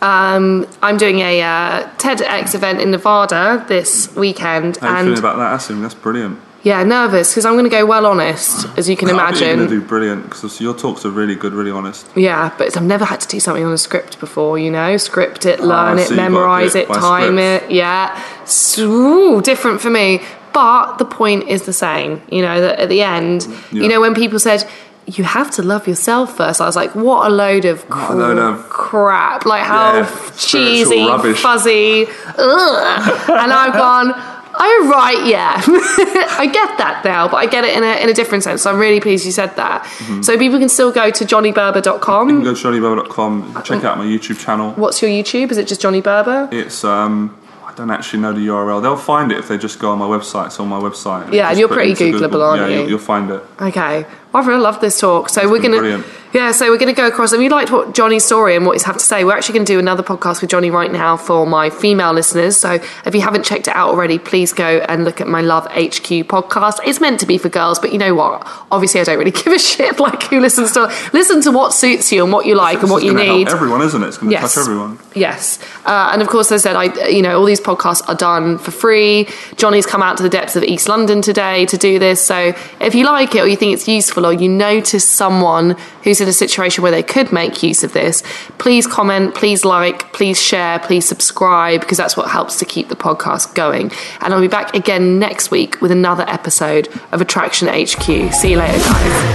Um, 0.00 0.66
I'm 0.80 0.96
doing 0.96 1.18
a 1.18 1.42
uh, 1.42 1.88
TEDx 1.98 2.54
event 2.54 2.80
in 2.80 2.90
Nevada 2.92 3.64
this 3.68 4.14
weekend, 4.14 4.76
How 4.78 4.86
are 4.86 4.90
you 4.92 4.96
and 4.96 5.06
feeling 5.08 5.18
about 5.18 5.36
that, 5.36 5.60
Asim? 5.60 5.82
That's 5.82 5.94
brilliant. 5.94 6.38
Yeah, 6.62 6.82
nervous 6.82 7.30
because 7.30 7.44
I'm 7.44 7.54
going 7.54 7.64
to 7.64 7.70
go 7.70 7.86
well 7.86 8.04
honest, 8.06 8.66
as 8.78 8.88
you 8.88 8.96
can 8.96 9.08
you're 9.08 9.16
imagine. 9.16 9.56
going 9.58 9.68
to 9.68 9.74
do 9.74 9.80
brilliant 9.80 10.24
because 10.24 10.60
your 10.60 10.74
talks 10.76 11.04
are 11.04 11.10
really 11.10 11.34
good, 11.34 11.52
really 11.54 11.70
honest. 11.70 12.06
Yeah, 12.16 12.52
but 12.58 12.76
I've 12.76 12.82
never 12.82 13.04
had 13.04 13.20
to 13.20 13.28
do 13.28 13.40
something 13.40 13.64
on 13.64 13.72
a 13.72 13.78
script 13.78 14.18
before, 14.20 14.58
you 14.58 14.70
know? 14.70 14.96
Script 14.96 15.46
it, 15.46 15.60
learn 15.60 15.98
Ah, 15.98 16.00
it, 16.02 16.08
so 16.08 16.14
you've 16.14 16.16
got 16.18 16.24
to 16.24 16.28
do 16.28 16.34
memorize 16.34 16.74
it 16.74 16.90
it, 16.90 16.94
time 16.94 17.36
script. 17.36 17.64
it. 17.70 17.70
Yeah. 17.74 18.44
So, 18.44 18.90
ooh, 18.90 19.40
different 19.42 19.80
for 19.80 19.90
me. 19.90 20.20
But 20.52 20.96
the 20.96 21.04
point 21.04 21.46
is 21.48 21.62
the 21.66 21.72
same, 21.72 22.20
you 22.32 22.42
know, 22.42 22.60
that 22.60 22.80
at 22.80 22.88
the 22.88 23.02
end, 23.02 23.46
you 23.70 23.86
know, 23.88 24.00
when 24.00 24.14
people 24.14 24.38
said, 24.40 24.68
you 25.06 25.22
have 25.24 25.50
to 25.52 25.62
love 25.62 25.86
yourself 25.86 26.36
first, 26.36 26.60
I 26.60 26.66
was 26.66 26.74
like, 26.74 26.94
what 26.94 27.26
a 27.30 27.30
load 27.30 27.64
of, 27.64 27.82
What 27.84 28.10
a 28.10 28.14
load 28.14 28.38
of- 28.38 28.68
crap. 28.68 29.46
Like, 29.46 29.62
how 29.62 29.98
Yeah, 30.00 30.30
cheesy, 30.36 31.06
rubbish. 31.06 31.40
fuzzy, 31.40 32.06
and 32.38 33.52
I've 33.52 33.72
gone, 33.74 34.14
Oh 34.60 34.88
right, 34.90 35.24
yeah, 35.24 35.62
I 35.64 36.50
get 36.52 36.78
that 36.78 37.02
now, 37.04 37.28
but 37.28 37.36
I 37.36 37.46
get 37.46 37.64
it 37.64 37.76
in 37.76 37.84
a 37.84 38.02
in 38.02 38.08
a 38.08 38.12
different 38.12 38.42
sense. 38.42 38.62
So 38.62 38.70
I'm 38.72 38.78
really 38.78 39.00
pleased 39.00 39.24
you 39.24 39.32
said 39.32 39.54
that. 39.56 39.86
So 40.22 40.36
people 40.36 40.58
can 40.58 40.68
still 40.68 40.90
go 40.90 41.10
to 41.10 41.24
You 41.24 41.28
can 41.28 41.44
johnnyberba.com. 41.54 42.42
go 42.42 42.54
to 42.54 42.60
johnnyberba.com, 42.60 43.62
check 43.64 43.84
out 43.84 43.98
my 43.98 44.04
YouTube 44.04 44.38
channel. 44.44 44.72
What's 44.72 45.00
your 45.00 45.10
YouTube? 45.10 45.50
Is 45.52 45.58
it 45.58 45.68
just 45.68 45.80
Johnny 45.80 46.02
Berba? 46.02 46.52
It's 46.52 46.82
um, 46.82 47.38
I 47.64 47.72
don't 47.74 47.90
actually 47.90 48.20
know 48.20 48.32
the 48.32 48.46
URL. 48.48 48.82
They'll 48.82 48.96
find 48.96 49.30
it 49.30 49.38
if 49.38 49.46
they 49.46 49.58
just 49.58 49.78
go 49.78 49.90
on 49.92 49.98
my 49.98 50.06
website. 50.06 50.46
It's 50.46 50.58
on 50.58 50.68
my 50.68 50.80
website. 50.80 51.32
Yeah, 51.32 51.50
and 51.50 51.58
you're 51.58 51.68
pretty 51.68 51.92
Googleable, 51.92 52.20
Google. 52.20 52.42
aren't 52.42 52.62
yeah, 52.62 52.68
you? 52.68 52.74
You'll, 52.80 52.88
you'll 52.90 52.98
find 52.98 53.30
it. 53.30 53.42
Okay. 53.60 54.06
I've 54.34 54.46
really 54.46 54.60
loved 54.60 54.80
this 54.80 55.00
talk. 55.00 55.28
So 55.30 55.50
we're 55.50 55.60
gonna 55.62 55.78
brilliant. 55.78 56.06
Yeah, 56.34 56.52
so 56.52 56.70
we're 56.70 56.76
gonna 56.76 56.92
go 56.92 57.06
across 57.06 57.32
and 57.32 57.42
you 57.42 57.48
liked 57.48 57.70
what 57.70 57.94
Johnny's 57.94 58.22
story 58.22 58.54
and 58.54 58.66
what 58.66 58.72
he's 58.74 58.82
had 58.82 58.92
to 58.92 58.98
say. 59.04 59.24
We're 59.24 59.32
actually 59.34 59.54
gonna 59.54 59.64
do 59.64 59.78
another 59.78 60.02
podcast 60.02 60.42
with 60.42 60.50
Johnny 60.50 60.68
right 60.70 60.92
now 60.92 61.16
for 61.16 61.46
my 61.46 61.70
female 61.70 62.12
listeners. 62.12 62.54
So 62.58 62.72
if 63.06 63.14
you 63.14 63.22
haven't 63.22 63.44
checked 63.46 63.66
it 63.66 63.74
out 63.74 63.88
already, 63.88 64.18
please 64.18 64.52
go 64.52 64.84
and 64.90 65.04
look 65.04 65.22
at 65.22 65.26
my 65.28 65.40
Love 65.40 65.64
HQ 65.68 66.28
podcast. 66.28 66.80
It's 66.84 67.00
meant 67.00 67.20
to 67.20 67.26
be 67.26 67.38
for 67.38 67.48
girls, 67.48 67.78
but 67.78 67.92
you 67.94 67.98
know 67.98 68.14
what? 68.14 68.46
Obviously 68.70 69.00
I 69.00 69.04
don't 69.04 69.16
really 69.18 69.30
give 69.42 69.46
a 69.54 69.58
shit 69.58 69.98
like 69.98 70.24
who 70.24 70.40
listens 70.40 70.72
to 70.72 70.92
listen 71.14 71.40
to 71.42 71.50
what 71.50 71.72
suits 71.72 72.12
you 72.12 72.22
and 72.22 72.30
what 72.30 72.44
you 72.44 72.54
like 72.54 72.82
and 72.82 72.90
what 72.90 73.02
you 73.02 73.12
gonna 73.14 73.24
need. 73.32 73.48
everyone, 73.48 73.80
isn't 73.80 74.02
it? 74.02 74.08
It's 74.08 74.18
going 74.18 74.28
to 74.28 74.32
Yes. 74.38 74.54
touch 74.54 74.60
everyone. 74.64 74.98
Yes, 75.14 75.58
uh, 75.86 76.10
and 76.12 76.20
of 76.20 76.28
course, 76.28 76.52
as 76.52 76.64
I 76.66 76.68
said, 76.68 76.76
I 76.76 77.08
you 77.08 77.22
know 77.22 77.38
all 77.38 77.46
these 77.46 77.60
podcasts 77.60 78.06
are 78.06 78.14
done 78.14 78.58
for 78.58 78.70
free. 78.70 79.26
Johnny's 79.56 79.86
come 79.86 80.02
out 80.02 80.18
to 80.18 80.22
the 80.22 80.28
depths 80.28 80.54
of 80.56 80.62
East 80.62 80.88
London 80.90 81.22
today 81.22 81.64
to 81.66 81.78
do 81.78 81.98
this. 81.98 82.20
So 82.20 82.52
if 82.80 82.94
you 82.94 83.06
like 83.06 83.34
it 83.34 83.40
or 83.40 83.48
you 83.48 83.56
think 83.56 83.72
it's 83.72 83.88
useful 83.88 84.17
or 84.24 84.32
you 84.32 84.48
notice 84.48 85.08
someone 85.08 85.76
who's 86.02 86.20
in 86.20 86.28
a 86.28 86.32
situation 86.32 86.82
where 86.82 86.92
they 86.92 87.02
could 87.02 87.32
make 87.32 87.62
use 87.62 87.84
of 87.84 87.92
this, 87.92 88.22
please 88.58 88.86
comment, 88.86 89.34
please 89.34 89.64
like, 89.64 90.12
please 90.12 90.40
share, 90.40 90.78
please 90.78 91.06
subscribe 91.06 91.80
because 91.80 91.98
that's 91.98 92.16
what 92.16 92.30
helps 92.30 92.58
to 92.58 92.64
keep 92.64 92.88
the 92.88 92.96
podcast 92.96 93.54
going. 93.54 93.90
And 94.20 94.34
I'll 94.34 94.40
be 94.40 94.48
back 94.48 94.74
again 94.74 95.18
next 95.18 95.50
week 95.50 95.80
with 95.80 95.90
another 95.90 96.24
episode 96.28 96.88
of 97.12 97.20
Attraction 97.20 97.68
HQ. 97.68 98.32
See 98.32 98.50
you 98.50 98.58
later, 98.58 98.78
guys. 98.78 99.28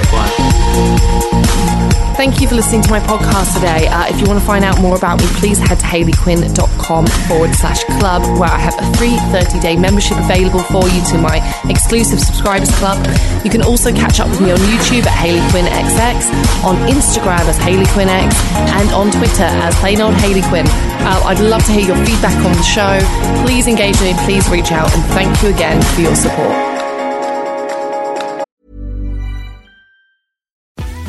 Thank 2.13 2.39
you 2.39 2.47
for 2.47 2.55
listening 2.55 2.83
to 2.83 2.91
my 2.91 2.99
podcast 2.99 3.55
today. 3.55 3.87
Uh, 3.87 4.05
if 4.07 4.21
you 4.21 4.27
want 4.27 4.39
to 4.39 4.45
find 4.45 4.63
out 4.63 4.79
more 4.79 4.95
about 4.95 5.19
me, 5.19 5.25
please 5.41 5.57
head 5.57 5.79
to 5.79 5.85
hayleyquinn.com 5.85 7.07
forward 7.27 7.55
slash 7.55 7.83
club, 7.99 8.21
where 8.39 8.49
I 8.49 8.59
have 8.59 8.77
a 8.77 8.97
free 8.97 9.17
30 9.33 9.59
day 9.59 9.75
membership 9.75 10.17
available 10.17 10.61
for 10.61 10.87
you 10.87 11.03
to 11.11 11.17
my 11.17 11.41
exclusive 11.67 12.19
subscribers 12.19 12.71
club. 12.77 13.01
You 13.43 13.49
can 13.49 13.61
also 13.63 13.91
catch 13.91 14.19
up 14.19 14.29
with 14.29 14.41
me 14.41 14.51
on 14.51 14.59
YouTube 14.59 15.05
at 15.05 15.17
Hayley 15.17 15.41
Quinn 15.49 15.65
XX, 15.65 16.63
on 16.63 16.77
Instagram 16.87 17.43
as 17.49 17.57
Hayley 17.57 17.87
Quinn 17.87 18.07
X, 18.07 18.35
and 18.77 18.89
on 18.91 19.11
Twitter 19.11 19.49
as 19.49 19.75
plain 19.79 19.99
old 19.99 20.13
Hayley 20.15 20.43
Quinn. 20.43 20.65
Uh, 20.69 21.23
I'd 21.25 21.39
love 21.39 21.65
to 21.65 21.71
hear 21.73 21.87
your 21.95 22.05
feedback 22.05 22.37
on 22.45 22.53
the 22.53 22.63
show. 22.63 22.99
Please 23.43 23.67
engage 23.67 23.99
with 23.99 24.15
me, 24.15 24.23
please 24.23 24.47
reach 24.49 24.71
out, 24.71 24.93
and 24.93 25.03
thank 25.11 25.41
you 25.41 25.49
again 25.49 25.81
for 25.93 26.01
your 26.01 26.15
support. 26.15 26.72